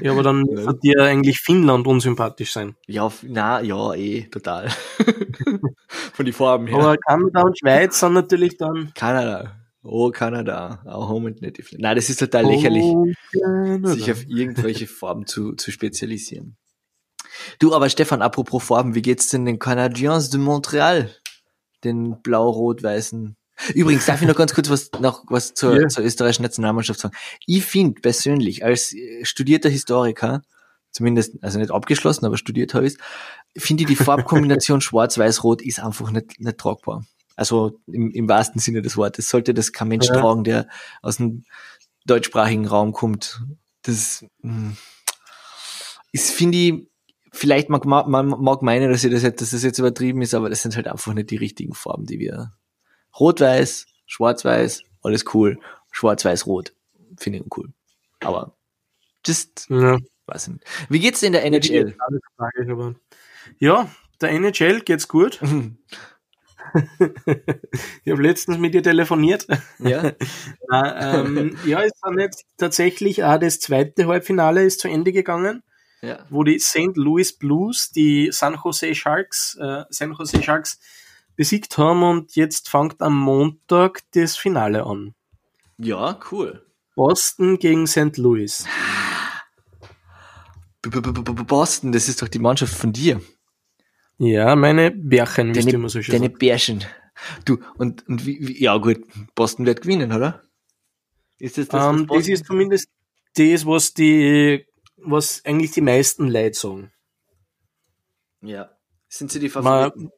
Ja, 0.00 0.12
aber 0.12 0.22
dann 0.22 0.44
Ja. 0.48 0.66
wird 0.66 0.82
dir 0.82 1.02
eigentlich 1.02 1.38
Finnland 1.40 1.86
unsympathisch 1.86 2.52
sein. 2.52 2.76
Ja, 2.86 3.10
na, 3.22 3.60
ja, 3.62 3.94
eh, 3.94 4.22
total. 4.30 4.68
Von 6.12 6.26
die 6.26 6.32
Farben 6.32 6.66
her. 6.66 6.76
Aber 6.76 6.96
Kanada 6.96 7.42
und 7.42 7.58
Schweiz 7.58 7.98
sind 8.00 8.12
natürlich 8.14 8.56
dann 8.56 8.92
Kanada. 8.94 9.56
Oh, 9.82 10.10
Kanada. 10.10 10.82
Auch 10.84 11.08
Home 11.08 11.28
and 11.28 11.42
Native. 11.42 11.68
Nein, 11.78 11.94
das 11.96 12.10
ist 12.10 12.18
total 12.18 12.44
lächerlich, 12.46 12.84
Oh, 12.84 13.06
Kanada. 13.40 13.88
sich 13.90 14.10
auf 14.10 14.24
irgendwelche 14.26 14.86
Farben 14.86 15.26
zu, 15.26 15.52
zu 15.52 15.70
spezialisieren. 15.70 16.56
Du, 17.58 17.74
aber 17.74 17.88
Stefan, 17.88 18.22
apropos 18.22 18.64
Farben, 18.64 18.94
wie 18.94 19.02
geht's 19.02 19.28
denn 19.28 19.44
den 19.44 19.58
Canadiens 19.58 20.30
de 20.30 20.40
Montreal? 20.40 21.10
Den 21.84 22.20
blau-rot-weißen. 22.22 23.36
Übrigens, 23.74 24.06
darf 24.06 24.20
ich 24.22 24.28
noch 24.28 24.36
ganz 24.36 24.54
kurz 24.54 24.68
was, 24.70 24.90
noch 25.00 25.24
was 25.28 25.54
zur, 25.54 25.80
Ja. 25.80 25.88
zur 25.88 26.04
österreichischen 26.04 26.42
Nationalmannschaft 26.42 27.00
sagen? 27.00 27.14
Ich 27.46 27.64
finde 27.64 28.00
persönlich, 28.00 28.64
als 28.64 28.92
äh, 28.94 29.24
studierter 29.24 29.68
Historiker, 29.68 30.42
zumindest, 30.90 31.42
also 31.42 31.58
nicht 31.58 31.70
abgeschlossen, 31.70 32.24
aber 32.26 32.36
studiert 32.36 32.74
habe 32.74 32.86
ich 32.86 32.96
finde 33.56 33.82
ich 33.84 33.88
die 33.88 33.96
Farbkombination 33.96 34.80
schwarz-weiß-rot 34.82 35.62
ist 35.62 35.80
einfach 35.80 36.10
nicht, 36.10 36.38
nicht 36.40 36.58
tragbar. 36.58 37.04
Also 37.34 37.80
im, 37.86 38.10
im 38.12 38.28
wahrsten 38.28 38.60
Sinne 38.60 38.82
des 38.82 38.96
Wortes. 38.96 39.28
Sollte 39.28 39.52
das 39.54 39.72
kein 39.72 39.88
Mensch 39.88 40.06
Ja. 40.08 40.20
tragen, 40.20 40.44
der 40.44 40.68
aus 41.02 41.16
dem 41.18 41.44
deutschsprachigen 42.06 42.66
Raum 42.66 42.92
kommt. 42.92 43.42
Das 43.82 44.24
mh, 44.42 44.74
ist, 46.12 46.30
finde 46.30 46.58
ich, 46.58 46.88
vielleicht 47.32 47.68
mag 47.68 47.84
man, 47.84 48.26
mag 48.28 48.62
meinen, 48.62 48.90
dass, 48.90 49.04
ich 49.04 49.10
das, 49.12 49.22
dass 49.22 49.50
das 49.50 49.62
jetzt 49.62 49.78
übertrieben 49.78 50.22
ist, 50.22 50.34
aber 50.34 50.48
das 50.48 50.62
sind 50.62 50.76
halt 50.76 50.88
einfach 50.88 51.12
nicht 51.12 51.30
die 51.30 51.36
richtigen 51.36 51.74
Farben, 51.74 52.06
die 52.06 52.18
wir. 52.18 52.52
Rot-Weiß, 53.18 53.86
Schwarz-Weiß, 54.06 54.82
alles 55.02 55.24
cool. 55.34 55.58
Schwarz-Weiß-Rot, 55.90 56.74
finde 57.18 57.38
ich 57.38 57.44
uncool. 57.44 57.72
Aber 58.20 58.56
just, 59.26 59.66
Ja. 59.70 59.98
weiß 60.26 60.48
ich 60.48 60.54
nicht. 60.54 60.66
Wie 60.88 61.00
geht's 61.00 61.20
denn 61.20 61.32
der 61.32 61.44
NHL? 61.44 61.96
Ja, 63.58 63.88
der 64.20 64.30
NHL 64.30 64.80
geht's 64.80 65.08
gut. 65.08 65.40
Ich 68.04 68.12
habe 68.12 68.22
letztens 68.22 68.58
mit 68.58 68.74
dir 68.74 68.82
telefoniert. 68.82 69.46
ja, 69.78 70.02
Äh, 70.72 71.20
ähm, 71.20 71.56
ja, 71.64 71.80
es 71.82 71.92
sind 72.04 72.18
jetzt 72.18 72.44
tatsächlich 72.58 73.22
auch 73.24 73.38
das 73.38 73.60
zweite 73.60 74.06
Halbfinale 74.08 74.64
ist 74.64 74.80
zu 74.80 74.88
Ende 74.88 75.12
gegangen, 75.12 75.62
ja. 76.02 76.18
wo 76.28 76.42
die 76.42 76.58
St. 76.58 76.96
Louis 76.96 77.32
Blues 77.32 77.90
die 77.92 78.30
San 78.32 78.58
Jose 78.62 78.94
Sharks, 78.94 79.56
äh, 79.60 79.84
San 79.90 80.12
Jose 80.12 80.42
Sharks 80.42 80.80
besiegt 81.36 81.78
haben 81.78 82.02
und 82.02 82.34
jetzt 82.34 82.68
fängt 82.68 83.00
am 83.02 83.16
Montag 83.16 84.02
das 84.12 84.36
Finale 84.36 84.84
an. 84.84 85.14
Ja, 85.78 86.18
cool. 86.30 86.66
Boston 86.94 87.58
gegen 87.58 87.86
St. 87.86 88.16
Louis. 88.16 88.66
Boston, 90.82 91.92
das 91.92 92.08
ist 92.08 92.22
doch 92.22 92.28
die 92.28 92.38
Mannschaft 92.38 92.74
von 92.74 92.92
dir. 92.92 93.20
Ja, 94.18 94.56
meine 94.56 94.90
Bärchen, 94.90 95.54
wie 95.54 95.60
du 95.60 95.70
immer 95.70 95.88
so 95.88 96.00
schön 96.00 96.14
deine 96.14 96.26
sagst. 96.26 96.38
Bärchen. 96.38 96.84
Du, 97.44 97.58
und, 97.76 98.06
und 98.08 98.26
wie, 98.26 98.46
wie, 98.46 98.62
ja 98.62 98.76
gut, 98.78 98.98
Boston 99.34 99.66
wird 99.66 99.82
gewinnen, 99.82 100.12
oder? 100.12 100.42
Ist 101.38 101.58
das 101.58 101.68
das, 101.68 101.82
was 101.82 102.00
Ähm, 102.00 102.06
das 102.06 102.28
ist 102.28 102.46
zumindest 102.46 102.88
das, 103.34 103.66
was 103.66 103.92
die, 103.92 104.66
was 104.96 105.44
eigentlich 105.44 105.72
die 105.72 105.82
meisten 105.82 106.28
Leute 106.28 106.58
sagen. 106.58 106.92
Ja. 108.40 108.70
Sind 109.08 109.30
sie 109.30 109.40
die 109.40 109.48
Man, 109.48 109.64
Favoriten? 109.64 110.10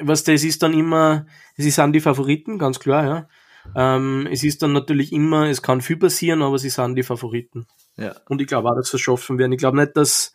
Was 0.00 0.24
das 0.24 0.44
ist 0.44 0.62
dann 0.62 0.74
immer, 0.74 1.26
sie 1.56 1.70
sind 1.70 1.92
die 1.92 2.00
Favoriten, 2.00 2.58
ganz 2.58 2.80
klar, 2.80 3.04
ja. 3.04 3.28
Ähm, 3.74 4.28
es 4.30 4.44
ist 4.44 4.62
dann 4.62 4.72
natürlich 4.72 5.12
immer, 5.12 5.48
es 5.48 5.62
kann 5.62 5.80
viel 5.80 5.96
passieren, 5.96 6.42
aber 6.42 6.58
sie 6.58 6.68
sind 6.68 6.96
die 6.96 7.02
Favoriten. 7.02 7.66
ja. 7.96 8.14
Und 8.28 8.42
ich 8.42 8.46
glaube 8.46 8.68
auch, 8.68 8.76
dass 8.76 8.90
sie 8.90 8.96
es 8.96 9.00
schaffen 9.00 9.38
werden. 9.38 9.52
Ich 9.52 9.58
glaube 9.58 9.78
nicht, 9.78 9.96
dass 9.96 10.32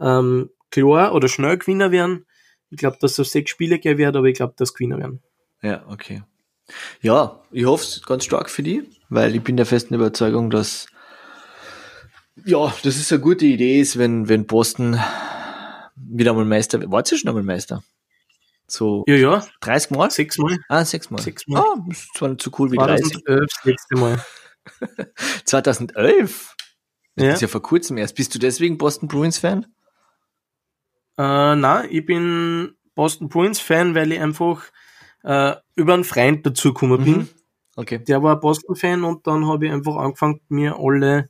ähm, 0.00 0.50
klar 0.70 1.14
oder 1.14 1.28
schnell 1.28 1.58
Gewinner 1.58 1.92
werden. 1.92 2.26
Ich 2.70 2.78
glaube, 2.78 2.96
dass 3.00 3.18
es 3.18 3.30
sechs 3.30 3.50
Spiele 3.50 3.78
geben 3.78 3.98
wird, 3.98 4.16
aber 4.16 4.26
ich 4.26 4.34
glaube, 4.34 4.54
dass 4.56 4.74
Gewinner 4.74 4.98
werden. 4.98 5.22
Ja, 5.62 5.84
okay. 5.88 6.24
Ja, 7.00 7.40
ich 7.52 7.66
hoffe 7.66 7.84
es 7.84 8.02
ganz 8.02 8.24
stark 8.24 8.50
für 8.50 8.62
die, 8.62 8.82
weil 9.10 9.34
ich 9.36 9.42
bin 9.42 9.56
der 9.56 9.66
festen 9.66 9.94
Überzeugung, 9.94 10.50
dass 10.50 10.86
ja, 12.44 12.74
das 12.82 12.96
ist 12.96 13.12
eine 13.12 13.20
gute 13.20 13.44
Idee 13.44 13.80
ist, 13.80 13.98
wenn, 13.98 14.28
wenn 14.28 14.46
Boston 14.46 14.98
wieder 15.96 16.32
mal 16.32 16.44
Meister 16.44 16.80
wird. 16.80 16.90
War 16.90 17.04
sie 17.04 17.18
schon 17.18 17.28
einmal 17.28 17.44
Meister? 17.44 17.82
So 18.72 19.04
Ja, 19.06 19.16
ja, 19.16 19.46
30 19.60 19.90
Mal? 19.90 20.10
sechsmal. 20.10 20.58
Ah, 20.68 20.82
sechs 20.84 21.10
Mal. 21.10 21.20
Sechsmal. 21.20 21.60
Ah, 21.62 21.84
ist 21.90 22.08
zwar 22.14 22.30
nicht 22.30 22.40
so 22.40 22.50
cool 22.58 22.72
wie 22.72 22.78
30. 22.78 23.12
2011, 23.12 23.46
das 23.54 23.64
letzte 23.64 23.96
Mal. 23.96 24.24
2011? 25.44 26.56
Das 27.16 27.26
Ja. 27.26 27.32
ist 27.34 27.40
ja 27.42 27.48
vor 27.48 27.60
kurzem 27.60 27.98
erst. 27.98 28.14
Bist 28.14 28.34
du 28.34 28.38
deswegen 28.38 28.78
Boston 28.78 29.08
Bruins 29.08 29.36
Fan? 29.36 29.66
Äh, 31.18 31.54
nein, 31.56 31.88
ich 31.90 32.06
bin 32.06 32.74
Boston 32.94 33.28
Bruins 33.28 33.60
Fan, 33.60 33.94
weil 33.94 34.10
ich 34.12 34.20
einfach 34.20 34.62
äh, 35.22 35.54
über 35.74 35.92
einen 35.92 36.04
Freund 36.04 36.46
dazugekommen 36.46 37.04
bin. 37.04 37.16
Mhm. 37.18 37.28
Okay. 37.76 37.98
Der 37.98 38.22
war 38.22 38.40
Boston 38.40 38.74
Fan 38.74 39.04
und 39.04 39.26
dann 39.26 39.46
habe 39.46 39.66
ich 39.66 39.72
einfach 39.72 39.96
angefangen, 39.96 40.40
mir 40.48 40.78
alle, 40.78 41.28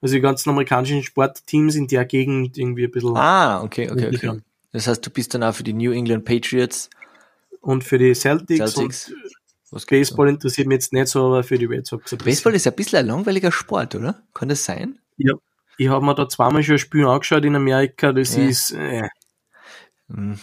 also 0.00 0.14
die 0.16 0.20
ganzen 0.20 0.50
amerikanischen 0.50 1.04
Sportteams 1.04 1.76
in 1.76 1.86
der 1.86 2.04
Gegend 2.04 2.58
irgendwie 2.58 2.84
ein 2.86 2.90
bisschen 2.90 3.16
Ah, 3.16 3.62
okay, 3.62 3.88
okay, 3.88 4.08
okay. 4.08 4.40
Das 4.72 4.86
heißt, 4.86 5.04
du 5.04 5.10
bist 5.10 5.34
dann 5.34 5.42
auch 5.42 5.54
für 5.54 5.64
die 5.64 5.72
New 5.72 5.92
England 5.92 6.24
Patriots, 6.24 6.90
und 7.60 7.84
für 7.84 7.98
die 7.98 8.14
Celtics, 8.14 8.72
Celtics. 8.72 9.12
Baseball 9.88 10.28
interessiert 10.28 10.66
mich 10.66 10.76
jetzt 10.76 10.92
nicht 10.92 11.08
so, 11.08 11.26
aber 11.26 11.44
für 11.44 11.58
die 11.58 11.66
Red 11.66 11.86
Sox. 11.86 12.16
Baseball 12.16 12.54
ist 12.54 12.66
ein 12.66 12.74
bisschen 12.74 13.00
ein 13.00 13.06
langweiliger 13.06 13.52
Sport, 13.52 13.94
oder? 13.94 14.22
Kann 14.34 14.48
das 14.48 14.64
sein? 14.64 14.98
Ja. 15.16 15.34
Ich 15.78 15.88
habe 15.88 16.04
mir 16.04 16.14
da 16.14 16.28
zweimal 16.28 16.62
schon 16.62 16.74
ein 16.74 16.78
Spiel 16.78 17.06
angeschaut 17.06 17.44
in 17.44 17.54
Amerika, 17.54 18.12
das 18.12 18.36
Ja. 18.36 18.46
ist, 18.46 18.72
äh, 18.72 19.08
Hm. 20.08 20.40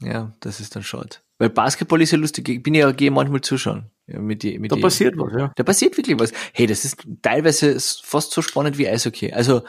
Ja, 0.00 0.32
das 0.40 0.60
ist 0.60 0.76
dann 0.76 0.82
schade. 0.82 1.16
Weil 1.38 1.48
Basketball 1.48 2.02
ist 2.02 2.10
ja 2.10 2.18
lustig. 2.18 2.48
Ich 2.50 2.62
bin 2.62 2.74
ja, 2.74 2.92
gehe 2.92 3.10
manchmal 3.10 3.40
zuschauen. 3.40 3.90
Ja, 4.06 4.20
mit 4.20 4.42
die, 4.42 4.58
mit 4.58 4.70
da 4.70 4.76
die, 4.76 4.82
passiert 4.82 5.16
was, 5.16 5.32
ja. 5.32 5.52
Da 5.56 5.62
passiert 5.62 5.96
wirklich 5.96 6.18
was. 6.18 6.32
Hey, 6.52 6.66
das 6.66 6.84
ist 6.84 6.98
teilweise 7.22 7.78
fast 7.80 8.32
so 8.32 8.42
spannend 8.42 8.76
wie 8.76 8.88
Eishockey. 8.88 9.32
Also, 9.32 9.62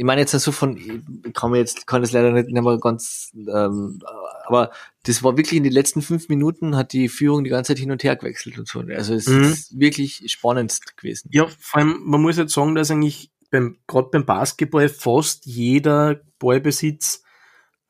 ich 0.00 0.06
meine 0.06 0.22
jetzt 0.22 0.30
so 0.30 0.50
von, 0.50 0.78
ich 0.78 1.34
kann 1.34 1.50
mir 1.50 1.58
jetzt, 1.58 1.86
kann 1.86 2.00
das 2.00 2.12
leider 2.12 2.32
nicht, 2.32 2.48
nicht 2.48 2.62
mehr 2.62 2.78
ganz, 2.78 3.32
ähm, 3.34 3.98
aber 4.46 4.70
das 5.02 5.22
war 5.22 5.36
wirklich 5.36 5.58
in 5.58 5.62
den 5.62 5.74
letzten 5.74 6.00
fünf 6.00 6.30
Minuten 6.30 6.74
hat 6.74 6.94
die 6.94 7.10
Führung 7.10 7.44
die 7.44 7.50
ganze 7.50 7.74
Zeit 7.74 7.80
hin 7.80 7.90
und 7.90 8.02
her 8.02 8.16
gewechselt 8.16 8.58
und 8.58 8.66
so. 8.66 8.80
Also 8.80 9.12
es 9.12 9.26
Mhm. 9.26 9.42
ist 9.44 9.78
wirklich 9.78 10.22
spannendst 10.32 10.96
gewesen. 10.96 11.28
Ja, 11.34 11.48
vor 11.58 11.80
allem, 11.82 12.00
man 12.02 12.22
muss 12.22 12.38
jetzt 12.38 12.54
sagen, 12.54 12.74
dass 12.74 12.90
eigentlich 12.90 13.30
beim, 13.50 13.76
gerade 13.86 14.08
beim 14.10 14.24
Basketball 14.24 14.88
fast 14.88 15.44
jeder 15.44 16.22
Ballbesitz 16.38 17.22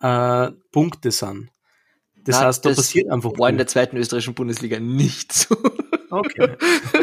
äh, 0.01 0.51
Punkte 0.73 1.12
sind. 1.12 1.51
Das 2.16 2.40
Na, 2.40 2.46
heißt, 2.46 2.64
da 2.64 2.70
das 2.70 2.79
passiert 2.79 3.09
einfach 3.09 3.38
War 3.38 3.51
in 3.51 3.57
der 3.57 3.68
zweiten 3.68 3.96
österreichischen 3.96 4.35
Bundesliga 4.35 4.81
nicht 4.81 5.33
so. 5.33 5.57
Okay. 6.11 6.57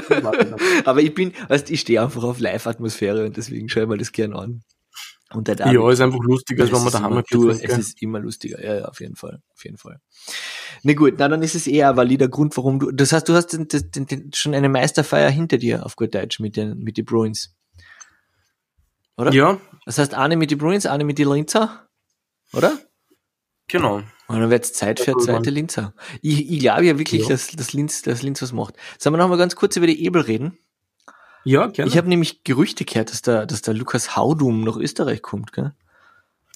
aber 0.84 1.02
ich 1.02 1.14
bin, 1.14 1.32
weißt, 1.48 1.70
ich 1.72 1.80
stehe 1.80 2.02
einfach 2.02 2.24
auf 2.24 2.40
Live-Atmosphäre 2.40 3.26
und 3.26 3.38
deswegen 3.38 3.70
schaue 3.70 3.84
ich 3.84 3.90
mir 3.90 3.98
das 3.98 4.12
gern 4.12 4.34
an. 4.34 4.64
Und 5.34 5.50
der 5.50 5.58
ja, 5.58 5.92
ist 5.92 6.00
einfach 6.00 6.22
lustig, 6.24 6.60
als 6.62 6.72
wenn 6.72 6.84
man 6.84 6.92
daheim 6.92 7.24
du, 7.30 7.50
es 7.50 7.62
ist 7.62 8.02
immer 8.02 8.20
lustiger, 8.20 8.64
ja, 8.64 8.76
ja, 8.76 8.86
auf 8.86 9.02
jeden 9.02 9.18
Fall, 9.18 9.42
auf 9.54 9.66
jeden 9.66 9.78
Fall. 9.78 10.00
Na 10.84 10.94
gut, 10.94 11.16
na 11.18 11.28
dann 11.28 11.42
ist 11.42 11.54
es 11.54 11.68
eher 11.68 11.90
ein 11.90 11.98
valider 11.98 12.30
Grund, 12.30 12.56
warum 12.56 12.80
du, 12.80 12.92
das 12.92 13.12
heißt, 13.12 13.28
du 13.28 13.34
hast 13.34 13.48
den, 13.48 13.68
den, 13.68 14.06
den, 14.06 14.34
schon 14.34 14.54
eine 14.54 14.70
Meisterfeier 14.70 15.30
hinter 15.30 15.58
dir 15.58 15.86
auf 15.86 15.98
gut 15.98 16.16
Deutsch 16.16 16.40
mit 16.40 16.56
den, 16.56 16.80
mit 16.80 16.98
den 16.98 17.04
Bruins. 17.04 17.54
Oder? 19.18 19.34
Ja, 19.34 19.60
Das 19.86 19.98
heißt, 19.98 20.14
eine 20.14 20.38
mit 20.38 20.52
den 20.52 20.60
Bruins, 20.60 20.86
eine 20.86 21.04
mit 21.04 21.18
den 21.18 21.28
Linzer, 21.30 21.88
oder? 22.54 22.78
genau. 23.68 24.02
Und 24.30 24.40
dann 24.42 24.50
wird's 24.50 24.74
Zeit 24.74 25.00
für 25.00 25.12
eine 25.12 25.22
zweite 25.22 25.50
Linzer. 25.50 25.94
Ich, 26.22 26.50
ich 26.52 26.60
glaube 26.60 26.86
ja 26.86 26.98
wirklich, 26.98 27.24
Ja. 27.24 27.30
dass, 27.30 27.48
dass 27.48 27.74
Linz, 27.74 28.02
dass 28.02 28.22
Linz 28.22 28.42
was 28.42 28.54
macht. 28.54 28.76
Sollen 28.98 29.14
wir 29.14 29.18
noch 29.18 29.30
mal 29.30 29.38
ganz 29.38 29.56
kurz 29.56 29.76
über 29.76 29.88
die 29.88 30.04
Ebel 30.06 30.22
reden? 30.22 30.58
Ja, 31.48 31.68
gerne. 31.68 31.90
Ich 31.90 31.98
habe 31.98 32.10
nämlich 32.10 32.44
Gerüchte 32.44 32.84
gehört, 32.84 33.10
dass 33.12 33.22
der, 33.22 33.46
dass 33.46 33.62
der 33.62 33.74
Lukas 33.74 34.16
Haudum 34.18 34.62
nach 34.66 34.76
Österreich 34.76 35.22
kommt, 35.22 35.54
gell? 35.54 35.74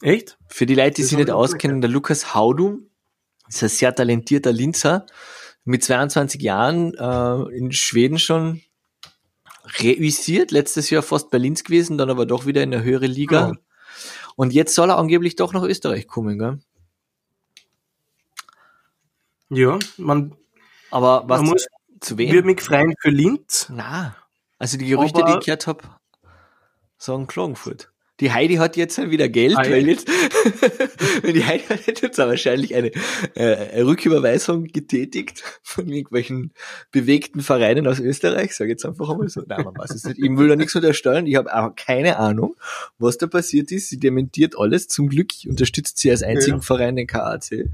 Echt? 0.01 0.37
Für 0.47 0.65
die 0.65 0.75
Leute, 0.75 0.95
die 0.95 1.03
sich 1.03 1.17
nicht 1.17 1.29
auskennen, 1.29 1.79
der 1.79 1.89
Lukas 1.89 2.33
Haudum 2.35 2.89
ist 3.47 3.63
ein 3.63 3.69
sehr 3.69 3.95
talentierter 3.95 4.51
Linzer, 4.51 5.05
mit 5.63 5.83
22 5.83 6.41
Jahren 6.41 6.93
äh, 6.95 7.55
in 7.57 7.71
Schweden 7.71 8.19
schon 8.19 8.61
reüssiert, 9.79 10.51
letztes 10.51 10.89
Jahr 10.89 11.03
fast 11.03 11.29
Berlins 11.29 11.63
gewesen, 11.63 11.97
dann 11.97 12.09
aber 12.09 12.25
doch 12.25 12.45
wieder 12.45 12.61
in 12.63 12.73
eine 12.73 12.83
höhere 12.83 13.05
Liga. 13.07 13.47
Genau. 13.47 13.59
Und 14.35 14.51
jetzt 14.53 14.73
soll 14.75 14.89
er 14.89 14.97
angeblich 14.97 15.35
doch 15.37 15.53
nach 15.53 15.63
Österreich 15.63 16.07
kommen, 16.07 16.37
gell? 16.39 16.59
Ja, 19.49 19.77
man 19.97 20.35
Aber 20.89 21.23
was 21.27 21.41
Man 21.41 21.49
muss- 21.51 21.67
zu 21.99 22.17
würde 22.17 22.33
wem? 22.33 22.45
mich 22.45 22.61
freuen 22.61 22.93
für 22.99 23.09
Linz. 23.11 23.67
Na, 23.69 24.15
also 24.61 24.77
die 24.77 24.85
Gerüchte, 24.85 25.17
die 25.17 25.23
Aber- 25.23 25.39
ich 25.39 25.45
gehört 25.45 25.67
habe, 25.67 25.83
sagen 26.97 27.27
Klagenfurt. 27.27 27.91
Die 28.19 28.31
Heidi 28.31 28.57
hat 28.57 28.77
jetzt 28.77 28.99
halt 28.99 29.09
wieder 29.09 29.27
Geld, 29.29 29.53
ja. 29.53 29.67
weil 29.71 29.87
jetzt, 29.87 30.07
weil 31.23 31.33
die 31.33 31.43
Heidi 31.43 31.63
hat 31.67 32.01
jetzt 32.03 32.19
wahrscheinlich 32.19 32.75
eine, 32.75 32.91
äh, 33.33 33.55
eine 33.71 33.85
Rücküberweisung 33.87 34.65
getätigt 34.65 35.41
von 35.63 35.89
irgendwelchen 35.89 36.53
bewegten 36.91 37.41
Vereinen 37.41 37.87
aus 37.87 37.99
Österreich, 37.99 38.55
sage 38.55 38.69
jetzt 38.69 38.85
einfach 38.85 39.09
einmal 39.09 39.27
so. 39.29 39.41
Nein, 39.47 39.63
man 39.63 39.75
weiß 39.75 39.89
es 39.89 40.03
nicht. 40.03 40.19
Ich 40.19 40.37
will 40.37 40.47
da 40.47 40.55
nichts 40.55 40.75
unterstellen. 40.75 41.25
Ich 41.25 41.35
habe 41.35 41.51
auch 41.51 41.75
keine 41.75 42.17
Ahnung, 42.17 42.55
was 42.99 43.17
da 43.17 43.25
passiert 43.25 43.71
ist. 43.71 43.89
Sie 43.89 43.97
dementiert 43.99 44.53
alles. 44.55 44.87
Zum 44.87 45.09
Glück 45.09 45.31
unterstützt 45.47 45.97
sie 45.97 46.11
als 46.11 46.21
einzigen 46.21 46.57
Ja. 46.57 46.61
Verein 46.61 46.95
den 46.97 47.07
KAC. 47.07 47.71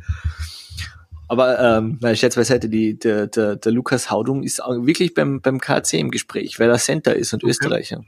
Aber 1.27 1.59
ähm, 1.59 1.97
na, 2.01 2.15
Scherz 2.15 2.35
beiseite, 2.35 2.69
die, 2.69 2.97
der, 2.97 3.27
der, 3.27 3.57
der 3.57 3.71
Lukas 3.71 4.09
Haudung 4.09 4.43
ist 4.43 4.63
auch 4.63 4.85
wirklich 4.85 5.13
beim, 5.13 5.41
beim 5.41 5.59
KC 5.59 5.93
im 5.99 6.11
Gespräch, 6.11 6.59
weil 6.59 6.69
er 6.69 6.77
Center 6.77 7.15
ist 7.15 7.33
und 7.33 7.43
Okay. 7.43 7.49
Österreicher. 7.51 8.03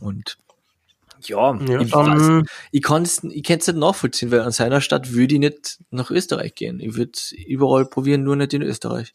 Und 0.00 0.36
ja, 1.22 1.58
Ja, 1.66 1.80
ich, 1.80 1.90
dann, 1.90 2.44
ich 2.72 2.82
kann 2.82 3.02
es 3.04 3.22
ich 3.22 3.42
kann's 3.42 3.66
nicht 3.68 3.78
nachvollziehen, 3.78 4.30
weil 4.30 4.40
an 4.40 4.52
seiner 4.52 4.80
Stadt 4.80 5.12
würde 5.12 5.34
ich 5.34 5.40
nicht 5.40 5.78
nach 5.90 6.10
Österreich 6.10 6.54
gehen. 6.54 6.80
Ich 6.80 6.96
würde 6.96 7.12
überall 7.46 7.86
probieren, 7.86 8.24
nur 8.24 8.36
nicht 8.36 8.52
in 8.54 8.62
Österreich. 8.62 9.12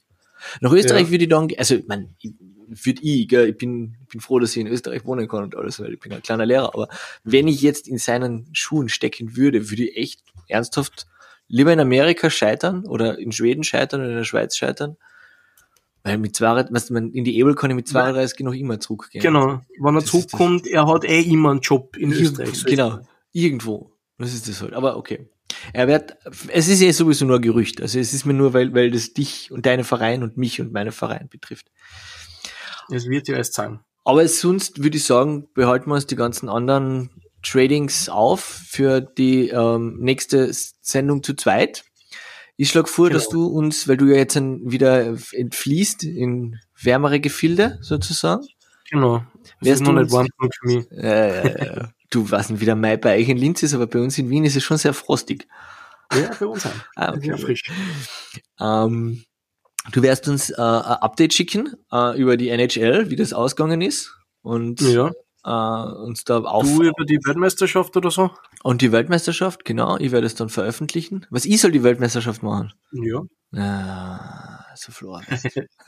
Nach 0.62 0.72
Österreich 0.72 1.08
Ja. 1.08 1.12
würde 1.12 1.24
ich 1.26 1.30
dann, 1.30 1.50
also 1.58 1.76
ich 1.76 1.88
mein, 1.88 2.16
ich, 2.20 2.34
würde 2.68 3.02
ich, 3.02 3.28
gell, 3.28 3.50
ich 3.50 3.58
bin, 3.58 3.98
ich 4.04 4.08
bin 4.10 4.22
froh, 4.22 4.40
dass 4.40 4.52
ich 4.52 4.62
in 4.62 4.68
Österreich 4.68 5.06
wohnen 5.06 5.28
kann 5.28 5.44
und 5.44 5.56
alles, 5.56 5.80
weil 5.80 5.94
ich 5.94 6.00
bin 6.00 6.14
ein 6.14 6.22
kleiner 6.22 6.46
Lehrer, 6.46 6.74
aber 6.74 6.88
wenn 7.24 7.48
ich 7.48 7.62
jetzt 7.62 7.88
in 7.88 7.98
seinen 7.98 8.48
Schuhen 8.54 8.90
stecken 8.90 9.36
würde, 9.36 9.70
würde 9.70 9.84
ich 9.84 9.98
echt 9.98 10.22
ernsthaft 10.48 11.08
lieber 11.48 11.74
in 11.74 11.80
Amerika 11.80 12.30
scheitern 12.30 12.86
oder 12.86 13.18
in 13.18 13.32
Schweden 13.32 13.64
scheitern 13.64 14.02
oder 14.02 14.10
in 14.10 14.18
der 14.18 14.24
Schweiz 14.24 14.56
scheitern. 14.56 14.98
Weil 16.04 16.18
mit 16.18 16.36
32, 16.36 16.74
weißt 16.74 16.90
du, 16.90 16.94
man, 16.94 17.12
in 17.12 17.24
die 17.24 17.38
Ebel 17.38 17.56
kann 17.56 17.70
ich 17.70 17.76
mit 17.76 17.88
32 17.88 18.40
noch 18.42 18.54
immer 18.54 18.80
zurückgehen. 18.80 19.22
genau, 19.22 19.62
wenn 19.80 19.96
er 19.96 20.02
Das 20.02 20.10
zurückkommt, 20.10 20.66
er 20.68 20.88
hat 20.88 21.04
eh 21.04 21.22
immer 21.22 21.52
einen 21.52 21.60
Job 21.60 21.98
in 21.98 22.12
Irgendwo, 22.12 22.42
Österreich. 22.44 22.66
Genau, 22.66 23.00
irgendwo. 23.34 23.92
Das 24.18 24.34
ist 24.34 24.48
das 24.48 24.62
halt. 24.62 24.74
Aber 24.74 24.98
okay. 24.98 25.28
Er 25.74 25.88
wird, 25.88 26.16
es 26.50 26.68
ist 26.68 26.82
ja 26.82 26.92
sowieso 26.94 27.26
nur 27.26 27.38
ein 27.38 27.42
Gerücht. 27.42 27.82
Also 27.82 28.00
es 28.00 28.14
ist 28.14 28.26
mir 28.26 28.34
nur, 28.34 28.54
weil, 28.54 28.74
weil 28.74 28.92
das 28.92 29.14
dich 29.14 29.52
und 29.52 29.66
deinen 29.66 29.84
Verein 29.84 30.24
und 30.24 30.38
mich 30.38 30.62
und 30.62 30.72
meinen 30.72 30.92
Verein 30.92 31.30
betrifft. 31.30 31.68
Es 32.90 33.08
wird 33.08 33.28
ja 33.28 33.36
erst 33.36 33.54
sagen. 33.54 33.82
Aber 34.06 34.26
sonst 34.28 34.82
würde 34.84 34.98
ich 34.98 35.04
sagen, 35.04 35.48
behalten 35.54 35.90
wir 35.90 35.96
uns 35.96 36.08
die 36.08 36.16
ganzen 36.16 36.48
anderen 36.48 37.10
Tradings 37.44 38.10
auf 38.10 38.42
für 38.42 39.02
die 39.02 39.50
ähm, 39.50 39.98
nächste 40.00 40.52
Sendung 40.82 41.24
zu 41.24 41.34
zweit. 41.36 41.84
Ich 42.58 42.70
schlage 42.70 42.88
vor, 42.88 43.08
Genau. 43.10 43.20
dass 43.20 43.30
du 43.30 43.46
uns, 43.46 43.88
weil 43.88 43.98
du 43.98 44.06
ja 44.06 44.16
jetzt 44.16 44.36
wieder 44.36 45.16
entfließt 45.32 46.04
in 46.04 46.60
wärmere 46.82 47.20
Gefilde 47.20 47.78
sozusagen. 47.82 48.46
Genau. 48.90 49.24
Wärst 49.62 49.82
ist 49.82 49.88
noch 49.88 49.94
du 49.94 50.02
nicht 50.02 50.12
warm 50.12 50.28
genug 50.38 50.54
für 50.56 50.68
mich. 50.68 50.92
Äh, 50.92 51.84
du 52.10 52.30
weißt 52.30 52.50
nicht, 52.52 52.62
wie 52.62 52.66
der 52.66 52.76
Mai 52.76 52.98
bei 52.98 53.18
euch 53.18 53.30
in 53.30 53.38
Linz 53.38 53.62
ist, 53.64 53.74
aber 53.74 53.86
bei 53.88 54.00
uns 54.00 54.18
in 54.18 54.30
Wien 54.30 54.44
ist 54.46 54.56
es 54.56 54.64
schon 54.64 54.78
sehr 54.78 54.94
frostig. 54.94 55.48
Ja, 56.14 56.32
bei 56.40 56.46
uns 56.46 56.66
auch. 56.66 56.72
Ah, 56.96 57.14
Sehr 57.20 57.34
okay. 57.34 57.44
frisch. 57.44 57.64
Ähm, 58.60 59.24
du 59.92 60.02
wirst 60.02 60.28
uns 60.28 60.50
äh, 60.50 60.56
ein 60.56 60.62
Update 61.02 61.34
schicken 61.34 61.74
äh, 61.92 62.18
über 62.20 62.38
die 62.38 62.50
NHL, 62.50 63.10
wie 63.10 63.16
das 63.18 63.34
ausgegangen 63.34 63.82
ist 63.82 64.16
und 64.42 64.80
Ja. 64.82 65.12
Äh, 65.44 65.50
uns 65.50 66.24
da 66.24 66.40
auf 66.40 66.64
Du 66.64 66.84
über 66.84 67.06
die 67.06 67.20
Weltmeisterschaft 67.26 67.96
oder 67.98 68.12
so? 68.12 68.32
und 68.64 68.82
die 68.82 68.92
Weltmeisterschaft, 68.92 69.66
genau. 69.66 69.98
Ich 69.98 70.12
werde 70.12 70.28
es 70.28 70.36
dann 70.36 70.50
veröffentlichen. 70.50 71.26
Was 71.30 71.46
ich 71.46 71.62
soll 71.62 71.72
die 71.72 71.84
Weltmeisterschaft 71.84 72.44
machen? 72.44 72.74
Ja. 72.92 73.22
Ah, 73.56 74.66
so 74.76 74.92
verloren. 74.92 75.26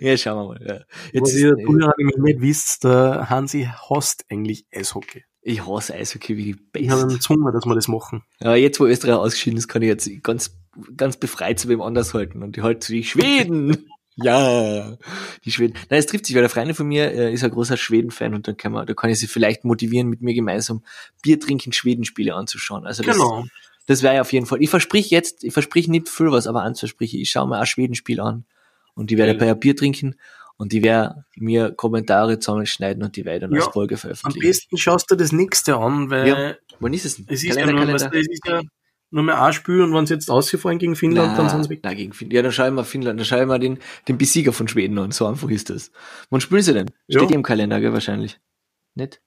ja, 0.00 0.16
schauen 0.16 0.36
wir 0.38 0.44
mal. 0.48 0.60
Ja. 0.66 0.80
Jetzt 1.12 1.22
Was 1.22 1.32
ist, 1.32 1.40
ihr 1.40 1.56
Zuhörer 1.56 1.92
nämlich 1.98 2.16
nicht 2.16 2.40
wisst, 2.40 2.84
der 2.84 3.30
Hansi 3.30 3.68
hasst 3.90 4.24
eigentlich 4.28 4.66
Eishockey. 4.74 5.24
ich 5.42 5.64
hasse 5.66 5.94
Eishockey 5.94 6.36
wie 6.36 6.52
die 6.54 6.56
Ich 6.80 6.90
habe 6.90 7.02
ihm 7.02 7.08
gezwungen, 7.08 7.52
dass 7.52 7.64
wir 7.64 7.74
das 7.74 7.86
machen. 7.86 8.24
Ja, 8.40 8.56
jetzt, 8.56 8.80
wo 8.80 8.86
Österreich 8.86 9.14
ausgeschieden 9.14 9.58
ist, 9.58 9.68
kann 9.68 9.82
ich 9.82 9.88
jetzt 9.88 10.10
ganz, 10.24 10.56
ganz 10.96 11.16
befreit 11.16 11.60
zu 11.60 11.68
wem 11.68 11.80
anders 11.80 12.12
halten. 12.12 12.42
Und 12.42 12.56
die 12.56 12.62
halt 12.62 12.82
zu 12.82 12.92
die 12.92 13.04
Schweden. 13.04 13.86
ja, 14.16 14.96
die 15.44 15.50
Schweden. 15.50 15.74
Nein, 15.90 15.98
es 15.98 16.06
trifft 16.06 16.26
sich, 16.26 16.34
weil 16.34 16.42
der 16.42 16.50
Freund 16.50 16.74
von 16.76 16.86
mir 16.86 17.10
äh, 17.12 17.32
ist 17.32 17.42
ein 17.44 17.50
großer 17.50 17.76
Schweden-Fan 17.76 18.34
und 18.34 18.46
dann 18.46 18.56
kann 18.56 18.72
man, 18.72 18.86
da 18.86 18.94
kann 18.94 19.10
ich 19.10 19.18
sie 19.18 19.26
vielleicht 19.26 19.64
motivieren, 19.64 20.08
mit 20.08 20.20
mir 20.22 20.34
gemeinsam 20.34 20.82
Bier 21.22 21.40
trinken 21.40 21.72
Schweden-Spiele 21.72 22.34
anzuschauen. 22.34 22.86
Also 22.86 23.02
das, 23.02 23.16
Genau. 23.16 23.44
das 23.86 24.02
wäre 24.02 24.14
ja 24.16 24.20
auf 24.20 24.32
jeden 24.32 24.46
Fall. 24.46 24.62
Ich 24.62 24.70
versprich 24.70 25.10
jetzt, 25.10 25.42
ich 25.44 25.52
versprich 25.52 25.88
nicht 25.88 26.08
viel 26.08 26.30
was, 26.30 26.46
aber 26.46 26.62
eins 26.62 26.78
verspreche 26.78 27.16
ich. 27.16 27.22
Ich 27.22 27.30
schaue 27.30 27.48
mir 27.48 27.58
ein 27.58 27.66
Schwedenspiel 27.66 28.20
an 28.20 28.44
und 28.94 29.10
die 29.10 29.18
werde 29.18 29.34
bei 29.34 29.50
ein 29.50 29.58
Bier 29.58 29.74
trinken 29.74 30.14
und 30.56 30.72
die 30.72 30.84
werde 30.84 31.24
mir 31.36 31.72
Kommentare 31.72 32.38
zusammenschneiden 32.38 33.02
und 33.02 33.16
die 33.16 33.24
werde 33.24 33.40
dann 33.48 33.52
Ja, 33.56 33.64
als 33.64 33.72
Folge 33.72 33.96
Am 33.96 34.00
veröffentlichen. 34.00 34.46
besten 34.46 34.76
schaust 34.76 35.10
du 35.10 35.16
das 35.16 35.32
nächste 35.32 35.76
an, 35.76 36.10
weil 36.10 36.28
Ja. 36.28 36.54
Wann 36.80 36.92
ist 36.92 37.04
es 37.04 37.16
denn? 37.16 37.26
es 37.28 37.42
ist 37.44 37.56
ja 37.56 37.66
nur, 37.66 37.88
es 37.94 38.02
ist 38.02 38.40
ja 38.46 38.60
nur 39.10 39.22
mehr 39.24 39.40
ein 39.42 39.52
Spiel 39.52 39.80
und 39.82 39.94
wenn 39.94 40.06
sie 40.06 40.14
jetzt 40.14 40.30
ausgefahren 40.30 40.78
gegen 40.78 40.96
Finnland, 40.96 41.38
dann 41.38 41.48
sind 41.48 41.62
sie 41.64 41.70
weg. 41.70 41.80
Na, 41.84 41.94
gegen 41.94 42.12
Finnland. 42.12 42.34
Ja, 42.34 42.42
dann 42.42 42.52
schau 42.52 42.66
ich 42.66 42.72
mal 42.72 42.84
Finnland, 42.84 43.20
dann 43.20 43.24
schau 43.24 43.40
ich 43.40 43.46
mal 43.46 43.58
den, 43.60 43.78
den 44.08 44.18
Besieger 44.18 44.52
von 44.52 44.66
Schweden 44.68 44.98
an. 44.98 45.12
So 45.12 45.26
einfach 45.26 45.48
ist 45.50 45.70
das. 45.70 45.92
Wann 46.30 46.40
spielen 46.40 46.62
sie 46.62 46.72
denn? 46.74 46.90
Ja. 47.06 47.20
Steht 47.20 47.30
eh 47.30 47.34
im 47.34 47.42
Kalender, 47.42 47.80
gell, 47.80 47.92
wahrscheinlich. 47.92 48.40
Nicht? 48.94 49.20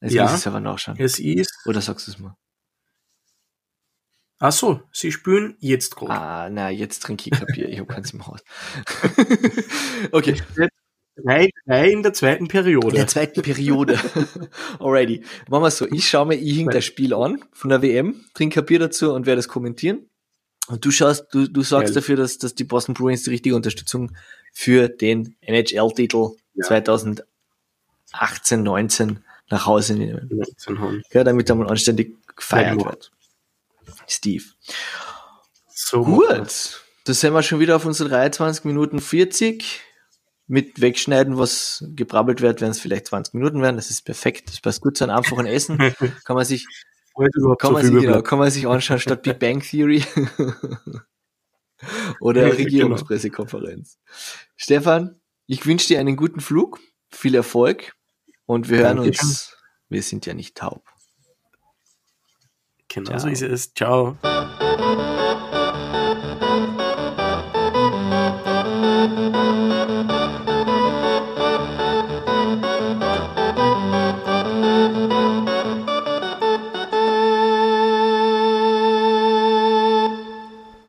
Jetzt 0.00 0.14
Ja. 0.14 0.22
muss 0.24 0.32
ich 0.32 0.38
es 0.38 0.46
aber 0.46 0.60
nachschauen. 0.60 0.96
Es 0.98 1.18
ist, 1.18 1.52
Oder 1.66 1.80
sagst 1.80 2.06
du 2.08 2.12
es 2.12 2.18
mal? 2.18 2.36
ach 4.42 4.52
so, 4.52 4.80
sie 4.90 5.12
spielen 5.12 5.56
jetzt 5.60 5.96
gerade. 5.96 6.12
Ah, 6.20 6.48
na, 6.50 6.70
jetzt 6.70 7.00
trinke 7.02 7.24
ich 7.30 7.38
kein 7.38 7.46
Bier. 7.54 7.68
Ich 7.68 7.78
habe 7.78 7.92
keins 7.92 8.12
im 8.12 8.26
Haus. 8.26 8.40
okay. 10.12 10.40
Drei, 11.24 11.50
drei 11.66 11.90
in 11.90 12.02
der 12.02 12.12
zweiten 12.12 12.44
In 12.44 12.48
Periode. 12.48 12.96
der 12.96 13.06
zweiten 13.06 13.42
Periode. 13.42 13.98
Alrighty. 14.78 15.22
Machen 15.48 15.62
wir 15.62 15.70
so. 15.70 15.86
Ich 15.90 16.08
schaue 16.08 16.26
mir 16.26 16.34
ich 16.36 16.64
das 16.66 16.84
Spiel 16.84 17.14
an 17.14 17.42
von 17.52 17.70
der 17.70 17.82
WM, 17.82 18.24
trinke 18.34 18.60
ein 18.60 18.66
Bier 18.66 18.78
dazu 18.78 19.12
und 19.12 19.26
werde 19.26 19.38
das 19.38 19.48
kommentieren. 19.48 20.08
Und 20.68 20.84
du 20.84 20.90
schaust, 20.90 21.26
du, 21.32 21.48
du 21.48 21.62
sorgst 21.62 21.96
dafür, 21.96 22.16
dass, 22.16 22.38
dass 22.38 22.54
die 22.54 22.64
Boston 22.64 22.94
Bruins 22.94 23.24
die 23.24 23.30
richtige 23.30 23.56
Unterstützung 23.56 24.12
für 24.52 24.88
den 24.88 25.34
NHL-Titel 25.40 26.30
Ja. 26.54 26.66
2018, 26.66 27.24
19 28.62 29.24
nach 29.50 29.66
Hause 29.66 29.94
nehmen. 29.94 30.28
19 30.30 30.78
haben. 30.78 31.02
Ja, 31.12 31.24
damit 31.24 31.50
da 31.50 31.54
mal 31.54 31.68
anständig 31.68 32.16
gefeiert 32.36 32.80
Ja, 32.80 32.84
wird. 32.86 33.10
Steve. 34.06 34.44
So, 35.74 36.04
Gut. 36.04 36.80
Da 37.04 37.14
sind 37.14 37.32
wir 37.32 37.42
schon 37.42 37.58
wieder 37.58 37.76
auf 37.76 37.84
unsere 37.84 38.08
23 38.08 38.64
Minuten 38.64 39.00
40. 39.00 39.80
Mit 40.50 40.80
Wegschneiden, 40.80 41.38
was 41.38 41.84
gebrabbelt 41.94 42.40
wird, 42.40 42.60
werden 42.60 42.72
es 42.72 42.80
vielleicht 42.80 43.06
20 43.06 43.34
Minuten 43.34 43.62
werden. 43.62 43.76
Das 43.76 43.88
ist 43.88 44.02
perfekt. 44.02 44.48
Das 44.48 44.60
passt 44.60 44.80
gut 44.80 44.96
zu 44.96 45.04
einem 45.04 45.16
einfachen 45.16 45.46
Essen. 45.46 45.78
Kann 46.24 46.34
man 46.34 46.44
sich, 46.44 46.66
kann 47.58 47.72
man 47.72 47.84
sich, 47.84 48.00
genau, 48.00 48.22
kann 48.22 48.38
man 48.38 48.50
sich 48.50 48.66
anschauen 48.66 48.98
statt 48.98 49.22
Big 49.22 49.38
Bang 49.38 49.60
Theory. 49.60 50.02
Oder 52.20 52.44
genau. 52.44 52.56
Regierungspressekonferenz. 52.56 53.98
Stefan, 54.56 55.20
ich 55.46 55.64
wünsche 55.66 55.88
dir 55.88 56.00
einen 56.00 56.16
guten 56.16 56.40
Flug, 56.40 56.80
viel 57.10 57.34
Erfolg 57.34 57.94
und 58.46 58.68
wir 58.68 58.78
hören 58.78 58.98
uns. 58.98 59.56
Wir 59.88 60.02
sind 60.02 60.26
ja 60.26 60.34
nicht 60.34 60.56
taub. 60.56 60.84
Genau 62.88 63.10
Ciao. 63.10 63.20
so 63.20 63.28
ist 63.28 63.42
es. 63.42 63.74
Ciao. 63.74 64.18